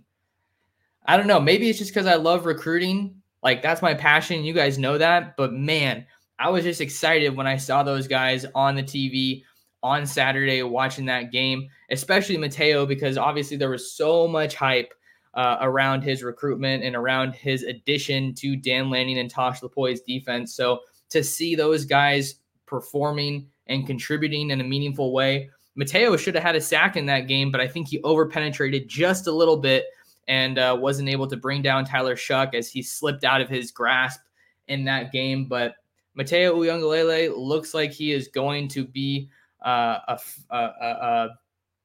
[1.05, 1.39] I don't know.
[1.39, 3.15] Maybe it's just because I love recruiting.
[3.43, 4.43] Like, that's my passion.
[4.43, 5.35] You guys know that.
[5.35, 6.05] But man,
[6.39, 9.43] I was just excited when I saw those guys on the TV
[9.83, 14.93] on Saturday watching that game, especially Matayo, because obviously there was so much hype
[15.33, 20.53] uh, around his recruitment and around his addition to Dan Lanning and Tosh Lupoi's defense.
[20.53, 22.35] So to see those guys
[22.71, 25.49] performing and contributing in a meaningful way.
[25.77, 29.27] Matayo should have had a sack in that game, but I think he overpenetrated just
[29.27, 29.85] a little bit
[30.27, 33.71] and uh, wasn't able to bring down Tyler Shough as he slipped out of his
[33.71, 34.21] grasp
[34.67, 35.45] in that game.
[35.45, 35.75] But
[36.17, 39.29] Matayo Uiagalelei looks like he is going to be
[39.65, 41.29] uh, a, a, a,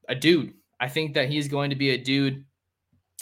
[0.08, 0.54] a dude.
[0.80, 2.44] I think that he's going to be a dude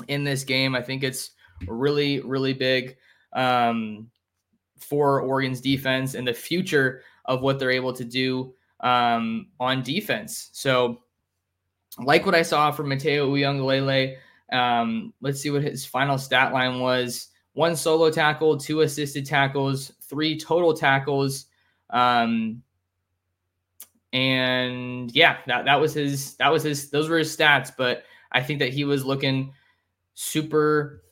[0.08, 0.74] in this game.
[0.74, 1.30] I think it's
[1.66, 2.96] really, really big
[3.32, 4.10] um,
[4.78, 10.50] for Oregon's defense and the future of what they're able to do um, on defense.
[10.52, 11.00] So,
[11.98, 14.16] like what I saw from Matayo Uiagalelei,
[14.54, 19.92] um, let's see what his final stat line was: one solo tackle, two assisted tackles,
[20.02, 21.46] three total tackles.
[21.90, 22.62] Um,
[24.12, 28.42] and yeah, that, that was his that was his those were his stats, but I
[28.42, 29.52] think that he was looking
[30.14, 31.02] super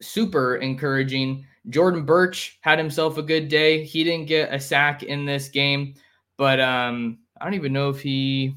[0.00, 1.46] super encouraging.
[1.70, 3.84] Jordan Burch had himself a good day.
[3.84, 5.94] He didn't get a sack in this game,
[6.36, 8.56] but um, I don't even know if he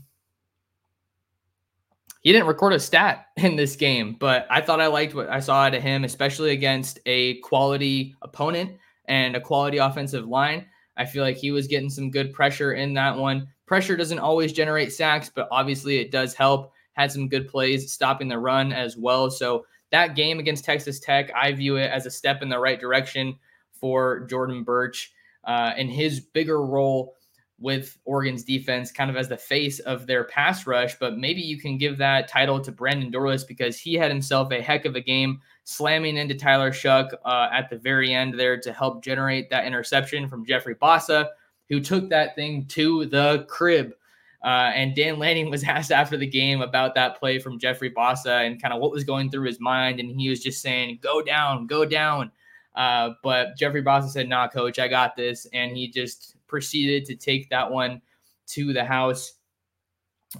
[2.26, 4.18] he didn't record a stat in this game.
[4.20, 8.16] But I thought I liked what I saw out of him, especially against a quality
[8.24, 10.66] opponent and a quality offensive line.
[10.98, 13.48] I feel like he was getting some good pressure in that one.
[13.68, 16.74] Pressure doesn't always generate sacks, but obviously it does help.
[16.94, 19.30] Had some good plays stopping the run as well.
[19.30, 22.80] So that game against Texas Tech, I view it as a step in the right
[22.80, 23.36] direction
[23.72, 27.14] for Jordan Burch uh, and his bigger role
[27.60, 30.96] with Oregon's defense, kind of as the face of their pass rush.
[31.00, 34.62] But maybe you can give that title to Brandon Dorlus because he had himself a
[34.62, 38.74] heck of a game, slamming into Tyler Shough uh, at the very end there to
[38.74, 41.30] help generate that interception from Jeffrey Bassa,
[41.70, 43.94] who took that thing to the crib.
[44.44, 48.46] Uh, and Dan Lanning was asked after the game about that play from Jeffrey Bassa
[48.46, 50.00] and kind of what was going through his mind.
[50.00, 52.32] And he was just saying, go down, go down.
[52.76, 55.48] Uh, but Jeffrey Bassa said, nah, coach, I got this.
[55.54, 58.02] And he just proceeded to take that one
[58.48, 59.34] to the house.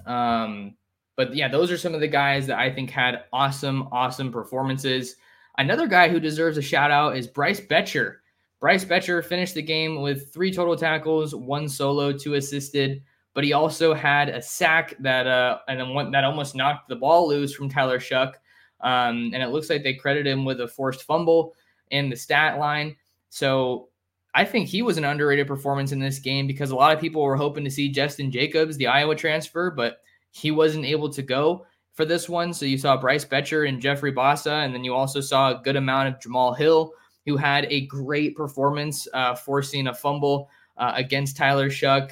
[0.04, 0.76] Um,
[1.16, 5.16] but yeah, those are some of the guys that I think had awesome, awesome performances.
[5.58, 8.16] Another guy who deserves a shout out is Bryce Boettcher.
[8.60, 13.02] Bryce Boettcher finished the game with three total tackles, one solo, two assisted
[13.36, 16.96] but he also had a sack that uh and then one that almost knocked the
[16.96, 18.32] ball loose from Tyler Shough.
[18.80, 21.54] Um, and it looks like they credit him with a forced fumble
[21.90, 22.96] in the stat line.
[23.28, 23.90] So
[24.36, 27.22] I think he was an underrated performance in this game because a lot of people
[27.22, 31.66] were hoping to see Justin Jacobs, the Iowa transfer, but he wasn't able to go
[31.94, 32.52] for this one.
[32.52, 35.76] So you saw Bryce Boettcher and Jeffrey Bassa, and then you also saw a good
[35.76, 36.92] amount of Jamal Hill,
[37.24, 42.10] who had a great performance, uh, forcing a fumble uh, against Tyler Shough,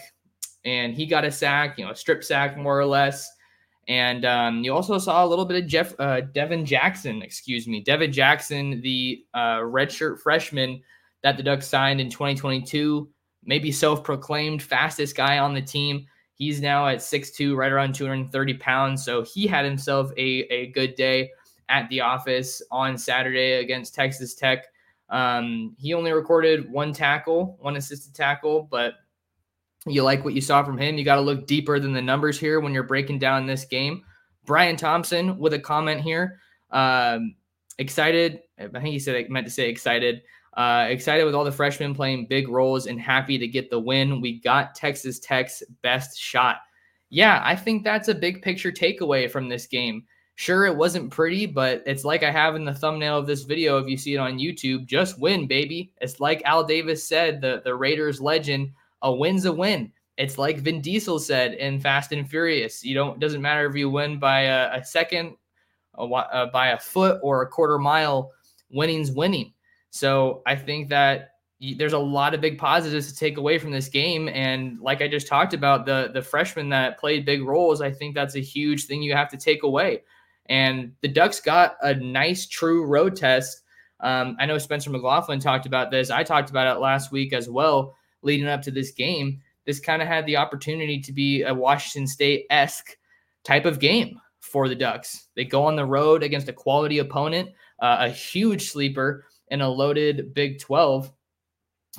[0.64, 3.30] and he got a sack, you know, a strip sack more or less.
[3.86, 7.82] And um, you also saw a little bit of Jeff uh, Devin Jackson, excuse me,
[7.82, 10.80] Devin Jackson, the uh, redshirt freshman
[11.24, 13.08] that the Ducks signed in 2022,
[13.44, 16.06] maybe self-proclaimed fastest guy on the team.
[16.34, 19.04] He's now at 6'2", right around 230 pounds.
[19.04, 21.30] So he had himself a, a good day
[21.70, 24.66] at the office on Saturday against Texas Tech.
[25.08, 28.94] Um, he only recorded one tackle, one assisted tackle, but
[29.86, 30.98] you like what you saw from him.
[30.98, 34.02] You got to look deeper than the numbers here when you're breaking down this game.
[34.44, 36.38] Brian Thompson with a comment here.
[36.70, 37.34] Um,
[37.78, 38.40] excited.
[38.58, 40.22] I think he said I meant to say excited.
[40.56, 44.20] Uh, excited with all the freshmen playing big roles and happy to get the win.
[44.20, 46.58] We got Texas Tech's best shot.
[47.10, 50.04] Yeah, I think that's a big picture takeaway from this game.
[50.36, 53.78] Sure, it wasn't pretty, but it's like I have in the thumbnail of this video.
[53.78, 55.92] If you see it on YouTube, just win, baby.
[56.00, 59.92] It's like Al Davis said, the, the Raiders legend a win's a win.
[60.16, 62.84] It's like Vin Diesel said in Fast and Furious.
[62.84, 65.36] You don't doesn't matter if you win by a, a second,
[65.96, 68.32] a, uh, by a foot or a quarter mile.
[68.70, 69.52] Winning's winning.
[69.94, 73.88] So I think that there's a lot of big positives to take away from this
[73.88, 74.28] game.
[74.28, 78.16] And like I just talked about, the the freshmen that played big roles, I think
[78.16, 80.02] that's a huge thing you have to take away.
[80.46, 83.62] And the Ducks got a nice, true road test.
[84.00, 86.10] Um, I know Spencer McLaughlin talked about this.
[86.10, 90.02] I talked about it last week as well leading up to this game, this kind
[90.02, 92.96] of had the opportunity to be a Washington State esque
[93.44, 95.28] type of game for the Ducks.
[95.36, 99.68] They go on the road against a quality opponent, uh, a huge sleeper in a
[99.68, 101.10] loaded Big 12.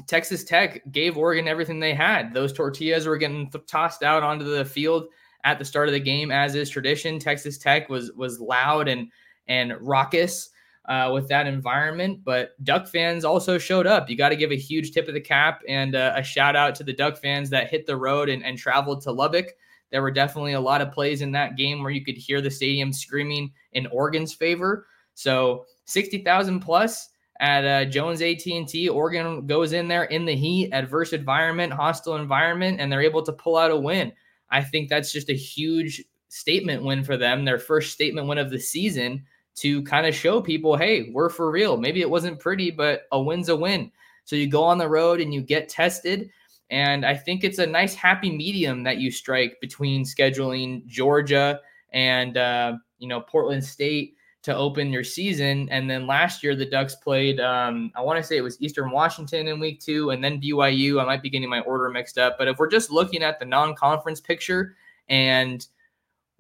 [0.08, 2.34] Texas Tech gave Oregon everything they had.
[2.34, 5.08] Those tortillas were getting tossed out onto the field
[5.46, 7.18] at the start of the game, as is tradition.
[7.18, 9.10] Texas Tech was was loud and
[9.48, 10.50] and raucous
[10.90, 12.20] uh, with that environment.
[12.26, 14.10] But Duck fans also showed up.
[14.10, 16.76] You got to give a huge tip of the cap and uh, a shout out
[16.76, 19.54] to the Duck fans that hit the road and, and traveled to Lubbock.
[19.92, 22.52] There were definitely a lot of plays in that game where you could hear the
[22.52, 24.88] stadium screaming in Oregon's favor.
[25.14, 28.90] So 60,000 plus at uh, Jones AT&T.
[28.90, 33.34] Oregon goes in there in the heat, adverse environment, hostile environment, and they're able to
[33.34, 34.12] pull out a win.
[34.50, 38.50] I think that's just a huge statement win for them, their first statement win of
[38.50, 39.24] the season
[39.56, 41.78] to kind of show people, hey, we're for real.
[41.78, 43.92] Maybe it wasn't pretty, but a win's a win.
[44.26, 46.30] So you go on the road and you get tested.
[46.70, 51.62] And I think it's a nice happy medium that you strike between scheduling Georgia
[51.94, 54.16] and uh, you know Portland State
[54.46, 55.68] to open your season.
[55.72, 58.92] And then last year the Ducks played, um, I want to say it was Eastern
[58.92, 61.02] Washington in week two, and then BYU.
[61.02, 63.46] I might be getting my order mixed up, but if we're just looking at the
[63.46, 64.76] non-conference picture
[65.10, 65.66] and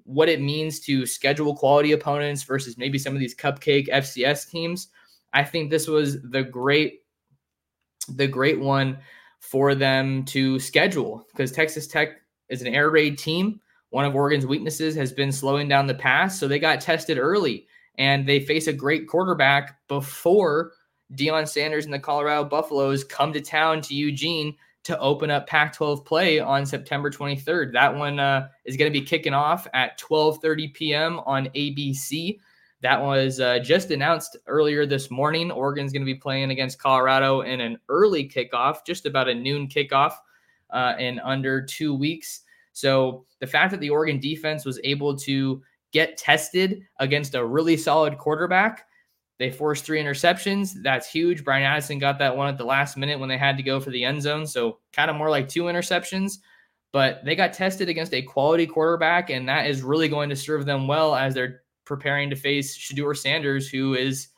[0.03, 4.89] what it means to schedule quality opponents versus maybe some of these cupcake FCS teams.
[5.33, 7.01] I think this was the great
[8.09, 8.99] the great one
[9.39, 12.09] for them to schedule because Texas Tech
[12.49, 13.59] is an air raid team.
[13.89, 17.65] One of Oregon's weaknesses has been slowing down the pass, so they got tested early
[17.97, 20.71] and they face a great quarterback before
[21.13, 26.05] Deion Sanders and the Colorado Buffaloes come to town to Eugene to open up Pac-12
[26.05, 27.73] play on September 23rd.
[27.73, 31.19] That one uh, is going to be kicking off at 12:30 p.m.
[31.25, 32.37] on ABC.
[32.81, 35.49] That was uh, just announced earlier this morning.
[35.49, 39.67] Oregon's going to be playing against Colorado in an early kickoff, just about a noon
[39.67, 40.13] kickoff
[40.69, 42.41] uh, in under two weeks.
[42.73, 45.63] So the fact that the Oregon defense was able to
[45.95, 48.85] get tested against a really solid quarterback
[49.37, 50.71] they forced three interceptions.
[50.81, 51.43] That's huge.
[51.43, 53.89] Bryan Addison got that one at the last minute when they had to go for
[53.89, 54.47] the end zone.
[54.47, 56.37] So kind of more like two interceptions.
[56.93, 60.65] But they got tested against a quality quarterback, and that is really going to serve
[60.65, 64.29] them well as they're preparing to face Shedeur Sanders, who is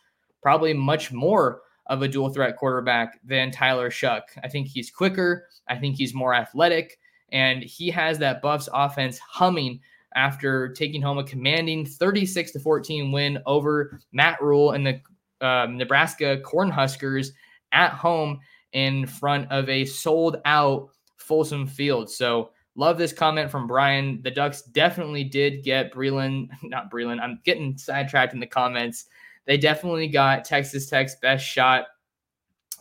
[0.42, 4.24] probably much more of a dual threat quarterback than Tyler Shough.
[4.44, 5.46] I think he's quicker.
[5.68, 6.98] I think he's more athletic,
[7.32, 9.80] and he has that Buffs offense humming
[10.18, 15.78] after taking home a commanding 36 to 14 win over Matt Rhule and the um,
[15.78, 17.30] Nebraska Cornhuskers
[17.72, 18.40] at home
[18.74, 22.10] in front of a sold out Folsom Field.
[22.10, 24.20] So love this comment from Brian.
[24.24, 27.22] The Ducks definitely did get Breland, not Breland.
[27.22, 29.06] I'm getting sidetracked in the comments.
[29.46, 31.86] They definitely got Texas Tech's best shot.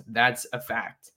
[0.08, 1.12] That's a fact.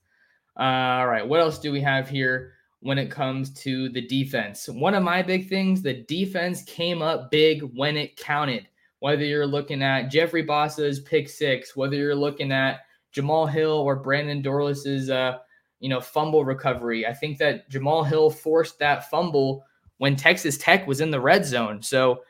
[0.58, 2.52] Uh, all right, what else do we have here?
[2.82, 4.66] When it comes to the defense.
[4.68, 8.68] One of my big things, the defense came up big when it counted.
[9.00, 12.80] Whether you're looking at Jeffrey Bassa's pick six, whether you're looking at
[13.12, 15.38] Jamal Hill or Brandon Dorlus's uh,
[15.80, 17.06] you know, fumble recovery.
[17.06, 19.64] I think that Jamal Hill forced that fumble
[19.98, 21.82] when Texas Tech was in the red zone.
[21.82, 22.22] So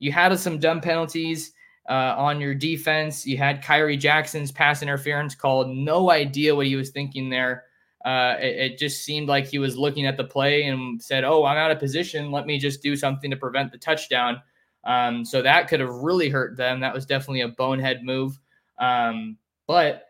[0.00, 1.52] you had some dumb penalties
[1.88, 3.26] uh, on your defense.
[3.26, 5.68] You had Khyree Jackson's pass interference called.
[5.68, 7.64] No idea what he was thinking there.
[8.04, 11.44] Uh, it, it, just seemed like he was looking at the play and said, "Oh,
[11.44, 12.30] I'm out of position.
[12.30, 14.40] Let me just do something to prevent the touchdown."
[14.84, 16.80] Um, so that could have really hurt them.
[16.80, 18.38] That was definitely a bonehead move.
[18.78, 19.36] Um,
[19.66, 20.06] but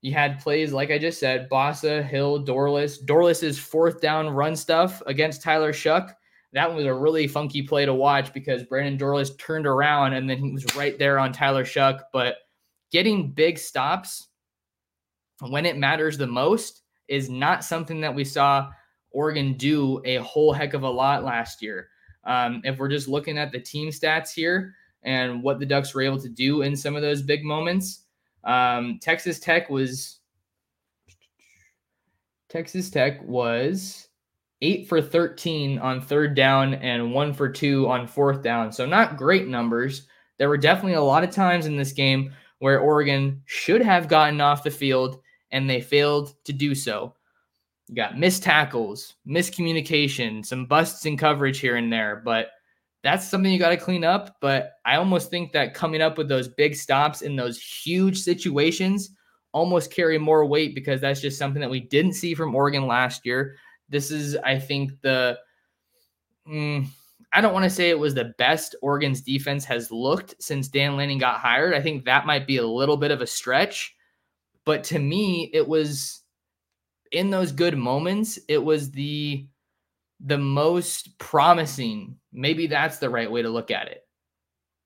[0.00, 3.04] you had plays like I just said, Bassa, Hill, Dorlus.
[3.04, 6.12] Dorlus's fourth down run stuff against Tyler Shough.
[6.52, 10.38] That was a really funky play to watch because Brandon Dorlus turned around and then
[10.38, 12.00] he was right there on Tyler Shough.
[12.12, 12.36] But
[12.90, 14.28] getting big stops
[15.40, 16.77] when it matters the most
[17.08, 18.70] is not something that we saw
[19.10, 21.88] Oregon do a whole heck of a lot last year.
[22.24, 26.02] Um, if we're just looking at the team stats here and what the Ducks were
[26.02, 28.04] able to do in some of those big moments,
[28.44, 30.20] um, Texas Tech was
[32.48, 34.08] Texas Tech was
[34.60, 38.72] eight for 13 on third down and one for two on fourth down.
[38.72, 40.06] So not great numbers.
[40.38, 44.40] There were definitely a lot of times in this game where Oregon should have gotten
[44.40, 45.20] off the field
[45.50, 47.14] and they failed to do so.
[47.88, 52.48] You got missed tackles, miscommunication, some busts in coverage here and there, but
[53.02, 54.36] that's something you got to clean up.
[54.40, 59.10] But I almost think that coming up with those big stops in those huge situations
[59.52, 63.24] almost carry more weight because that's just something that we didn't see from Oregon last
[63.24, 63.56] year.
[63.88, 65.38] This is, I think, the.
[66.46, 66.86] Mm,
[67.32, 70.96] I don't want to say it was the best Oregon's defense has looked since Dan
[70.96, 71.74] Lanning got hired.
[71.74, 73.94] I think that might be a little bit of a stretch.
[74.68, 76.20] But to me, it was
[77.10, 79.48] in those good moments, it was the
[80.20, 82.16] the most promising.
[82.34, 84.06] Maybe that's the right way to look at it.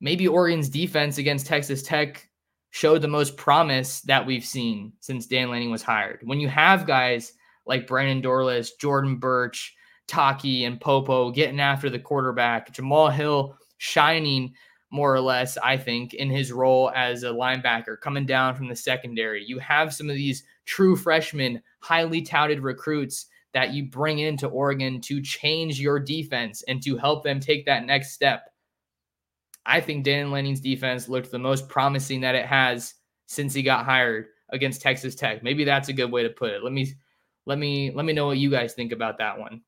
[0.01, 2.29] Maybe Oregon's defense against Texas Tech
[2.71, 6.21] showed the most promise that we've seen since Dan Lanning was hired.
[6.23, 7.33] When you have guys
[7.67, 9.75] like Brandon Dorlus, Jordan Burch,
[10.07, 14.55] Taki, and Popo getting after the quarterback, Jamal Hill shining
[14.93, 18.77] more or less, I think, in his role as a linebacker coming down from the
[18.77, 19.43] secondary.
[19.45, 25.01] You have some of these true freshmen, highly touted recruits that you bring into Oregon
[25.03, 28.51] to change your defense and to help them take that next step.
[29.65, 32.95] I think Dan Lanning's defense looked the most promising that it has
[33.27, 35.43] since he got hired against Texas Tech.
[35.43, 36.63] Maybe that's a good way to put it.
[36.63, 36.93] Let me
[37.47, 39.63] let me let me know what you guys think about that one.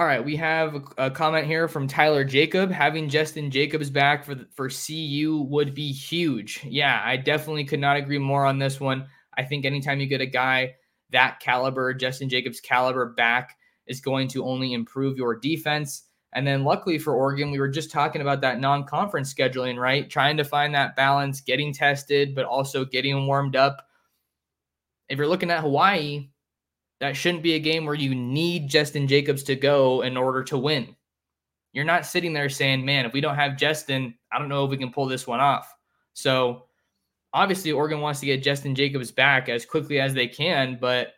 [0.00, 2.70] All right, we have a comment here from Tyler Jacob.
[2.70, 6.64] Having Jestin Jacobs back for the, for CU would be huge.
[6.66, 9.06] Yeah, I definitely could not agree more on this one.
[9.36, 10.76] I think anytime you get a guy
[11.10, 16.04] that caliber, Jestin Jacobs caliber back is going to only improve your defense.
[16.32, 20.08] And then luckily for Oregon, we were just talking about that non-conference scheduling, right?
[20.08, 23.86] Trying to find that balance, getting tested, but also getting warmed up.
[25.10, 26.30] If you're looking at Hawaii,
[27.00, 30.58] that shouldn't be a game where you need Jestin Jacobs to go in order to
[30.58, 30.94] win.
[31.72, 34.70] You're not sitting there saying, man, if we don't have Jestin, I don't know if
[34.70, 35.72] we can pull this one off.
[36.12, 36.64] So
[37.32, 41.14] obviously Oregon wants to get Jestin Jacobs back as quickly as they can, but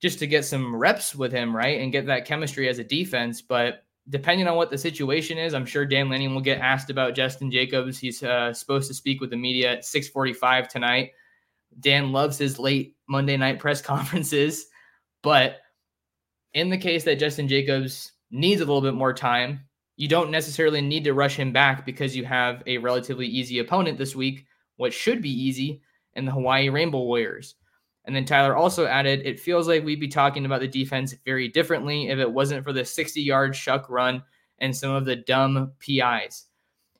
[0.00, 1.80] just to get some reps with him, right?
[1.80, 3.40] And get that chemistry as a defense.
[3.42, 7.14] But depending on what the situation is, I'm sure Dan Lanning will get asked about
[7.14, 7.98] Jestin Jacobs.
[7.98, 11.12] He's uh, supposed to speak with the media at 6:45 tonight.
[11.78, 14.66] Dan loves his late Monday night press conferences,
[15.22, 15.58] but
[16.54, 19.60] in the case that Jestin Jacobs needs a little bit more time,
[19.96, 23.98] you don't necessarily need to rush him back because you have a relatively easy opponent
[23.98, 24.46] this week
[24.80, 25.82] what should be easy
[26.14, 27.56] in the Hawaii Rainbow Warriors.
[28.06, 31.48] And then Tyler also added, it feels like we'd be talking about the defense very
[31.48, 34.22] differently if it wasn't for the 60 yard Shough run
[34.58, 36.46] and some of the dumb PIs.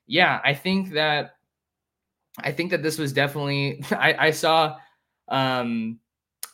[0.06, 1.36] Yeah, I think that
[2.38, 4.76] I think that this was definitely I, I saw
[5.28, 6.00] um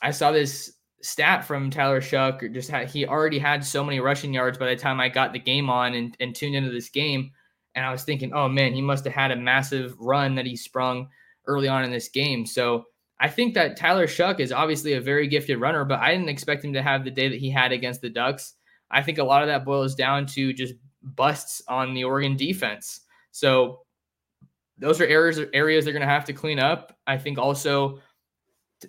[0.01, 0.76] I saw this
[1.07, 4.75] stat from Tyler Shough just had he already had so many rushing yards by the
[4.75, 7.31] time I got the game on and, and tuned into this game
[7.75, 10.57] and I was thinking, oh man, he must have had a massive run that he
[10.57, 11.07] sprung
[11.45, 12.45] early on in this game.
[12.45, 12.85] So
[13.19, 16.65] I think that Tyler Shough is obviously a very gifted runner, but I didn't expect
[16.65, 18.55] him to have the day that he had against the Ducks.
[18.91, 23.01] I think a lot of that boils down to just busts on the Oregon defense.
[23.31, 23.81] So
[24.77, 26.97] those are areas areas they're going to have to clean up.
[27.07, 27.99] I think also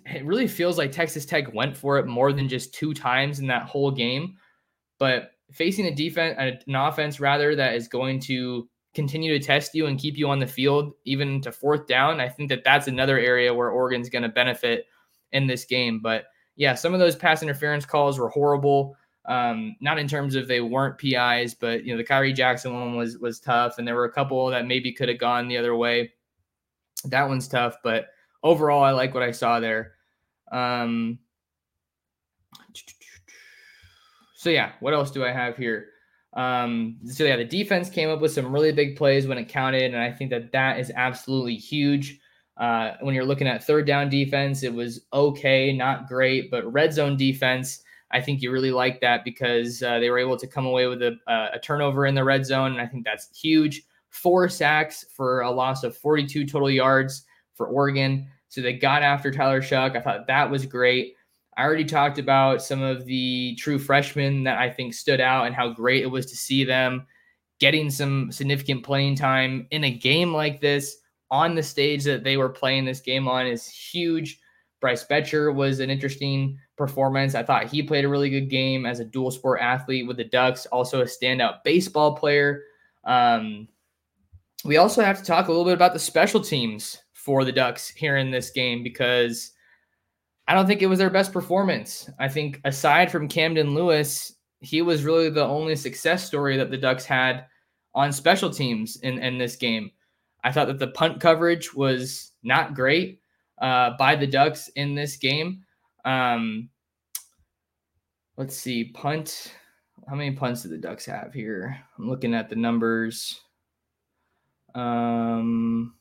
[0.05, 3.47] it really feels like Texas Tech went for it more than just two times in
[3.47, 4.35] that whole game.
[4.99, 6.35] But facing a defense,
[6.67, 10.39] an offense rather that is going to continue to test you and keep you on
[10.39, 14.23] the field, even to fourth down, I think that that's another area where Oregon's going
[14.23, 14.85] to benefit
[15.31, 15.99] in this game.
[16.01, 16.25] But
[16.55, 18.95] yeah, some of those pass interference calls were horrible.
[19.25, 22.95] Um, not in terms of they weren't PIs, but you know the Khyree Jackson one
[22.95, 25.75] was was tough, and there were a couple that maybe could have gone the other
[25.75, 26.11] way.
[27.05, 28.07] That one's tough, but
[28.43, 29.93] overall, I like what I saw there.
[30.51, 31.19] Um,
[34.35, 35.87] so yeah, what else do I have here?
[36.33, 39.93] Um, so yeah, the defense came up with some really big plays when it counted,
[39.93, 42.19] and I think that that is absolutely huge.
[42.57, 46.93] Uh, when you're looking at third down defense, it was okay, not great, but red
[46.93, 50.65] zone defense, I think you really like that because uh, they were able to come
[50.65, 51.17] away with a,
[51.53, 53.83] a turnover in the red zone, and I think that's huge.
[54.09, 57.25] Four sacks for a loss of 42 total yards
[57.59, 58.25] for Oregon.
[58.47, 59.95] So they got after Tyler Shough.
[59.95, 61.15] I thought that was great.
[61.57, 65.53] I already talked about some of the true freshmen that I think stood out and
[65.53, 67.05] how great it was to see them
[67.59, 70.99] getting some significant playing time in a game like this
[71.29, 74.39] on the stage that they were playing this game on is huge.
[74.79, 77.35] Bryce Boettcher was an interesting performance.
[77.35, 80.23] I thought he played a really good game as a dual sport athlete with the
[80.23, 82.63] Ducks, also a standout baseball player.
[83.03, 83.67] Um,
[84.63, 86.99] we also have to talk a little bit about the special teams
[87.29, 89.51] for the Ducks here in this game because
[90.47, 92.09] I don't think it was their best performance.
[92.17, 96.77] I think aside from Camden Lewis, he was really the only success story that the
[96.77, 97.45] Ducks had
[97.93, 99.91] on special teams in, in this game.
[100.43, 103.21] I thought that the punt coverage was not great
[103.61, 105.61] uh, by the Ducks in this game.
[106.05, 106.69] Um,
[108.37, 109.53] let's see, punt.
[110.07, 111.79] How many punts do the Ducks have here?
[111.99, 113.39] I'm looking at the numbers.
[114.73, 115.93] Um,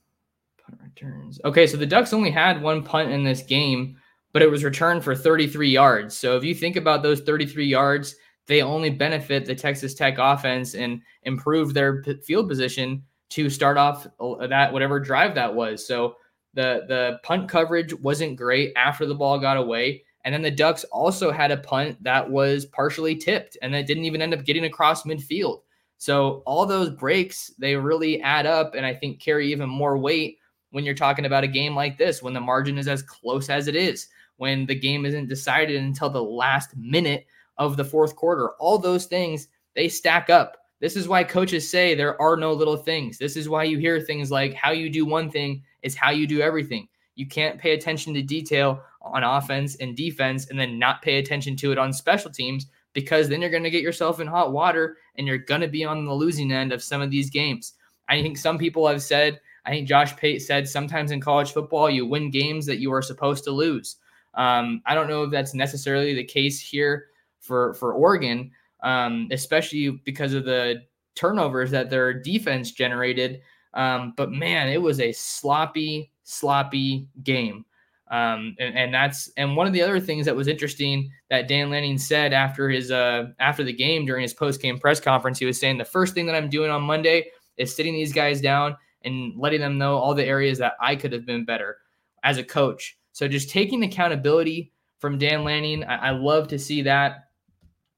[0.68, 1.40] punt returns.
[1.44, 3.96] Okay, so the Ducks only had one punt in this game,
[4.32, 6.16] but it was returned for 33 yards.
[6.16, 8.16] So if you think about those 33 yards,
[8.46, 13.76] they only benefit the Texas Tech offense and improve their p- field position to start
[13.76, 15.86] off uh, that whatever drive that was.
[15.86, 16.16] So
[16.54, 20.02] the the punt coverage wasn't great after the ball got away.
[20.24, 24.04] And then the Ducks also had a punt that was partially tipped and that didn't
[24.04, 25.60] even end up getting across midfield.
[25.98, 30.38] So all those breaks, they really add up and I think carry even more weight
[30.70, 33.68] when you're talking about a game like this, when the margin is as close as
[33.68, 38.50] it is, when the game isn't decided until the last minute of the fourth quarter.
[38.60, 40.56] All those things, they stack up.
[40.80, 43.18] This is why coaches say there are no little things.
[43.18, 46.26] This is why you hear things like how you do one thing is how you
[46.26, 46.86] do everything.
[47.16, 51.56] You can't pay attention to detail on offense and defense and then not pay attention
[51.56, 54.98] to it on special teams because then you're going to get yourself in hot water
[55.16, 57.74] and you're going to be on the losing end of some of these games.
[58.08, 61.90] I think some people have said, I think Josh Pate said sometimes in college football,
[61.90, 63.96] you win games that you are supposed to lose.
[64.32, 67.08] Um, I don't know if that's necessarily the case here
[67.38, 68.50] for, for Oregon,
[68.82, 73.42] um, especially because of the turnovers that their defense generated.
[73.74, 77.66] Um, but man, it was a sloppy, sloppy game.
[78.10, 81.68] Um, and, and, that's and one of the other things that was interesting that Dan
[81.68, 85.44] Lanning said after his uh after the game during his post game press conference, he
[85.44, 87.26] was saying the first thing that I'm doing on Monday
[87.58, 88.78] is sitting these guys down
[89.08, 91.78] and letting them know all the areas that I could have been better
[92.22, 92.98] as a coach.
[93.12, 97.24] So just taking accountability from Dan Lanning, I, I love to see that.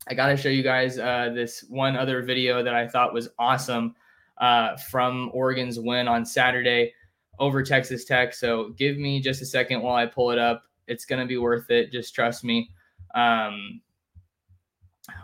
[0.09, 3.29] I got to show you guys uh, this one other video that I thought was
[3.39, 3.95] awesome
[4.39, 6.93] uh, from Oregon's win on Saturday
[7.39, 8.33] over Texas Tech.
[8.35, 10.65] So give me just a second while I pull it up.
[10.87, 11.93] It's going to be worth it.
[11.93, 12.71] Just trust me.
[13.15, 13.81] Um,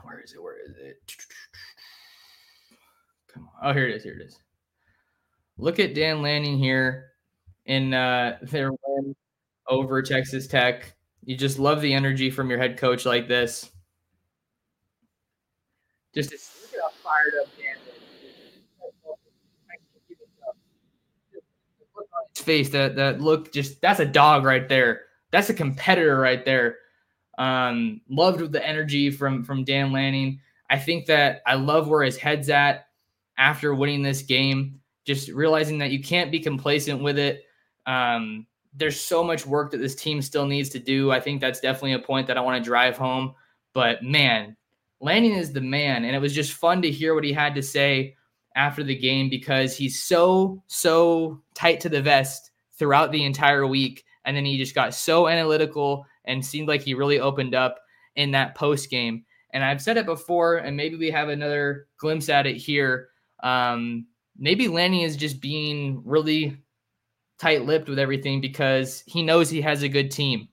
[0.04, 0.42] where is it?
[0.42, 1.16] Where is it?
[3.32, 3.70] Come on.
[3.70, 4.02] Oh, here it is.
[4.02, 4.38] Here it is.
[5.58, 7.12] Look at Dan Lanning here
[7.64, 9.16] in uh, their win
[9.68, 10.94] over Texas Tech.
[11.24, 13.70] You just love the energy from your head coach like this.
[16.14, 17.96] Just look at how fired up Dan is.
[22.34, 25.02] His face, that that look, just that's a dog right there.
[25.30, 26.76] That's a competitor right there.
[27.38, 30.40] Um, loved the energy from from Dan Lanning.
[30.70, 32.86] I think that I love where his head's at
[33.38, 34.80] after winning this game.
[35.06, 37.44] Just realizing that you can't be complacent with it.
[37.86, 41.10] Um, there's so much work that this team still needs to do.
[41.10, 43.34] I think that's definitely a point that I want to drive home.
[43.72, 44.56] But man,
[45.00, 46.04] Lanning is the man.
[46.04, 48.16] And it was just fun to hear what he had to say
[48.54, 54.04] after the game because he's so, so tight to the vest throughout the entire week.
[54.24, 57.78] And then he just got so analytical and seemed like he really opened up
[58.16, 59.24] in that post game.
[59.50, 63.08] And I've said it before, and maybe we have another glimpse at it here.
[63.42, 64.06] Um,
[64.38, 66.56] maybe Lanning is just being really
[67.38, 70.48] tight lipped with everything because he knows he has a good team.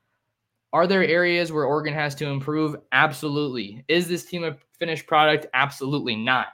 [0.73, 2.75] Are there areas where Oregon has to improve?
[2.91, 3.85] Absolutely.
[3.87, 5.45] Is this team a finished product?
[5.53, 6.47] Absolutely not.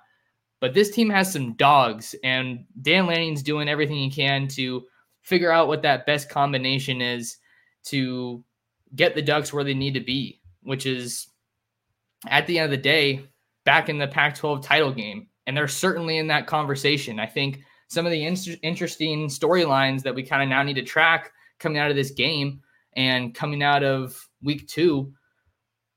[0.59, 4.83] But this team has some dogs, and Dan Lanning's doing everything he can to
[5.21, 7.37] figure out what that best combination is
[7.85, 8.43] to
[8.93, 11.27] get the Ducks where they need to be, which is
[12.27, 13.21] at the end of the day,
[13.63, 15.27] back in the Pac 12 title game.
[15.49, 17.19] And they're certainly in that conversation.
[17.19, 20.83] I think some of the in- interesting storylines that we kind of now need to
[20.83, 22.61] track coming out of this game
[22.93, 25.11] and coming out of week two,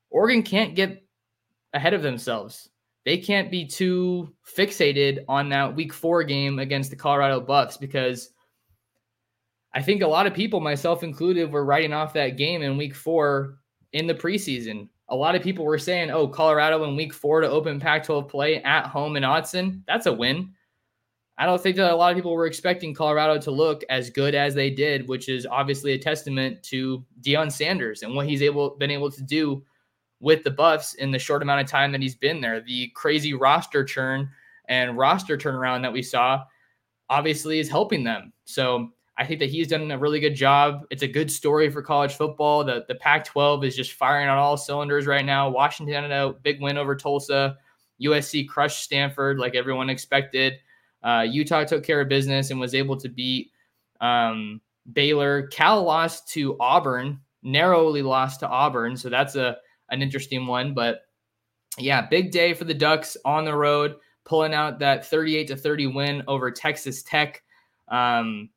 [0.08, 1.04] Oregon can't get
[1.74, 2.70] ahead of themselves.
[3.04, 8.30] they can't be too fixated on that week four game against the Colorado Buffs because
[9.74, 12.94] I think a lot of people, myself included, were writing off that game in week
[12.94, 13.58] four
[13.92, 14.88] in the preseason.
[15.12, 18.28] A lot of people were saying, oh, Colorado in week four to open Pac 12
[18.28, 20.52] play at home in Autzen, that's a win.
[21.38, 24.34] I don't think that a lot of people were expecting Colorado to look as good
[24.34, 28.70] as they did, which is obviously a testament to Deion Sanders and what he's able
[28.76, 29.62] been able to do
[30.20, 32.60] with the Buffs in the short amount of time that he's been there.
[32.60, 34.30] The crazy roster churn
[34.68, 36.44] and roster turnaround that we saw
[37.10, 38.32] obviously is helping them.
[38.44, 40.86] So I think that he's done a really good job.
[40.90, 42.64] It's a good story for college football.
[42.64, 45.50] The the Pac-12 is just firing on all cylinders right now.
[45.50, 47.58] Washington had a big win over Tulsa.
[48.02, 50.54] USC crushed Stanford like everyone expected.
[51.02, 53.50] Uh, Utah took care of business and was able to beat
[54.00, 54.60] um,
[54.92, 55.48] Baylor.
[55.48, 59.56] Cal lost to Auburn, narrowly lost to Auburn, so that's a
[59.90, 60.74] an interesting one.
[60.74, 61.02] But
[61.78, 65.86] yeah, big day for the Ducks on the road, pulling out that 38 to 30
[65.88, 67.42] win over Texas Tech.
[67.88, 68.50] Um,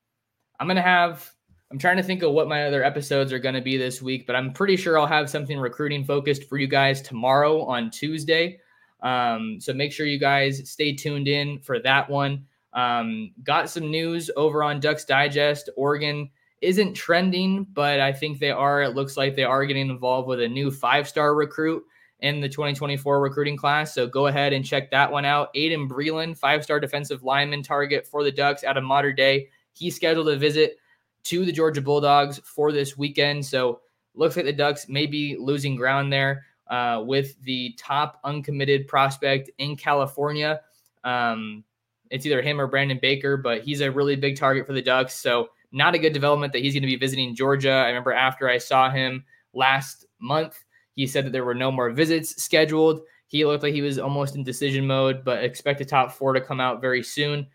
[0.60, 1.32] I'm gonna have.
[1.72, 4.28] I'm trying to think of what my other episodes are going to be this week,
[4.28, 8.60] but I'm pretty sure I'll have something recruiting focused for you guys tomorrow on Tuesday.
[9.02, 12.46] Um, so make sure you guys stay tuned in for that one.
[12.74, 15.70] Um, got some news over on Ducks Digest.
[15.76, 16.30] Oregon
[16.62, 18.84] isn't trending, but I think they are.
[18.84, 21.84] It looks like they are getting involved with a new five star recruit
[22.20, 23.94] in the 2024 recruiting class.
[23.94, 25.54] So go ahead and check that one out.
[25.54, 29.50] Aiden Breland, five star defensive lineman target for the Ducks out of Mater Dei.
[29.76, 30.78] He's scheduled a visit
[31.26, 33.46] to the Georgia Bulldogs for this weekend.
[33.46, 33.82] So
[34.14, 39.50] looks like the Ducks may be losing ground there uh, with the top uncommitted prospect
[39.58, 40.62] in California.
[41.04, 41.64] Um,
[42.10, 45.16] it's either him or Brandon Baker, but he's a really big target for the Ducks.
[45.16, 47.72] So, not a good development that he's going to be visiting Georgia.
[47.72, 50.64] I remember after I saw him last month,
[50.94, 53.02] he said that there were no more visits scheduled.
[53.28, 56.40] He looked like he was almost in decision mode, but expect the top four to
[56.40, 57.48] come out very soon.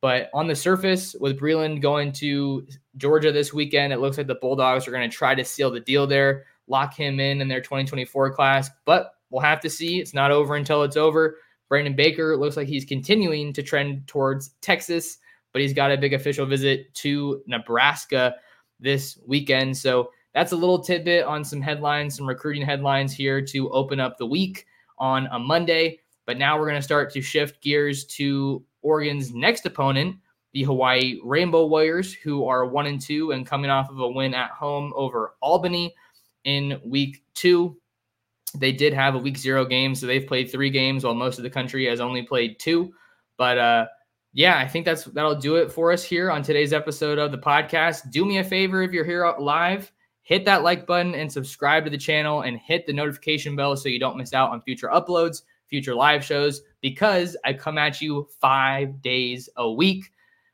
[0.00, 4.36] But on the surface, with Breland going to Georgia this weekend, it looks like the
[4.36, 7.60] Bulldogs are going to try to seal the deal there lock him in in their
[7.60, 10.00] 2024 class, but we'll have to see.
[10.00, 11.38] It's not over until it's over.
[11.68, 15.18] Brandon Baker looks like he's continuing to trend towards Texas,
[15.52, 18.36] but he's got a big official visit to Nebraska
[18.80, 19.76] this weekend.
[19.76, 24.16] So that's a little tidbit on some headlines, some recruiting headlines here to open up
[24.18, 24.66] the week
[24.98, 26.00] on a Monday.
[26.26, 30.16] But now we're going to start to shift gears to Oregon's next opponent,
[30.52, 34.34] the Hawaii Rainbow Warriors, who are one and two and coming off of a win
[34.34, 35.94] at home over Albany
[36.44, 37.76] in week two.
[38.56, 41.44] They did have a week zero game, so they've played three games while most of
[41.44, 42.92] the country has only played two.
[43.36, 43.86] But uh,
[44.32, 47.38] yeah, I think that's that'll do it for us here on today's episode of the
[47.38, 48.10] podcast.
[48.10, 51.90] Do me a favor if you're here live, hit that like button and subscribe to
[51.90, 55.42] the channel and hit the notification bell so you don't miss out on future uploads,
[55.66, 60.10] future live shows, because I come at you five days a week.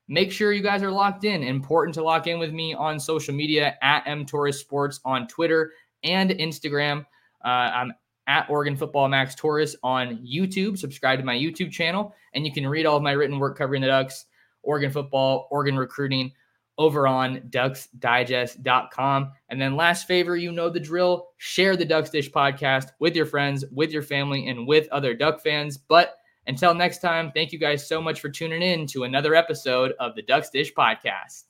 [0.09, 1.43] Make sure you guys are locked in.
[1.43, 5.73] Important to lock in with me on social media at mtorres sports on Twitter
[6.03, 7.07] and Instagram.
[7.45, 7.93] Uh, I'm
[8.27, 10.79] at Oregon Football Max Torres on YouTube.
[10.79, 13.81] Subscribe to my YouTube channel, and you can read all of my written work covering
[13.83, 14.27] the Ducks,
[14.63, 16.33] Oregon football, Oregon recruiting
[16.79, 19.33] over on ducksdigest.com.
[19.49, 23.27] And then, last favor, you know the drill share the Ducks Dish podcast with your
[23.27, 25.77] friends, with your family, and with other Duck fans.
[25.77, 26.17] But
[26.47, 30.15] until next time, thank you guys so much for tuning in to another episode of
[30.15, 31.45] the Ducks Dish podcast.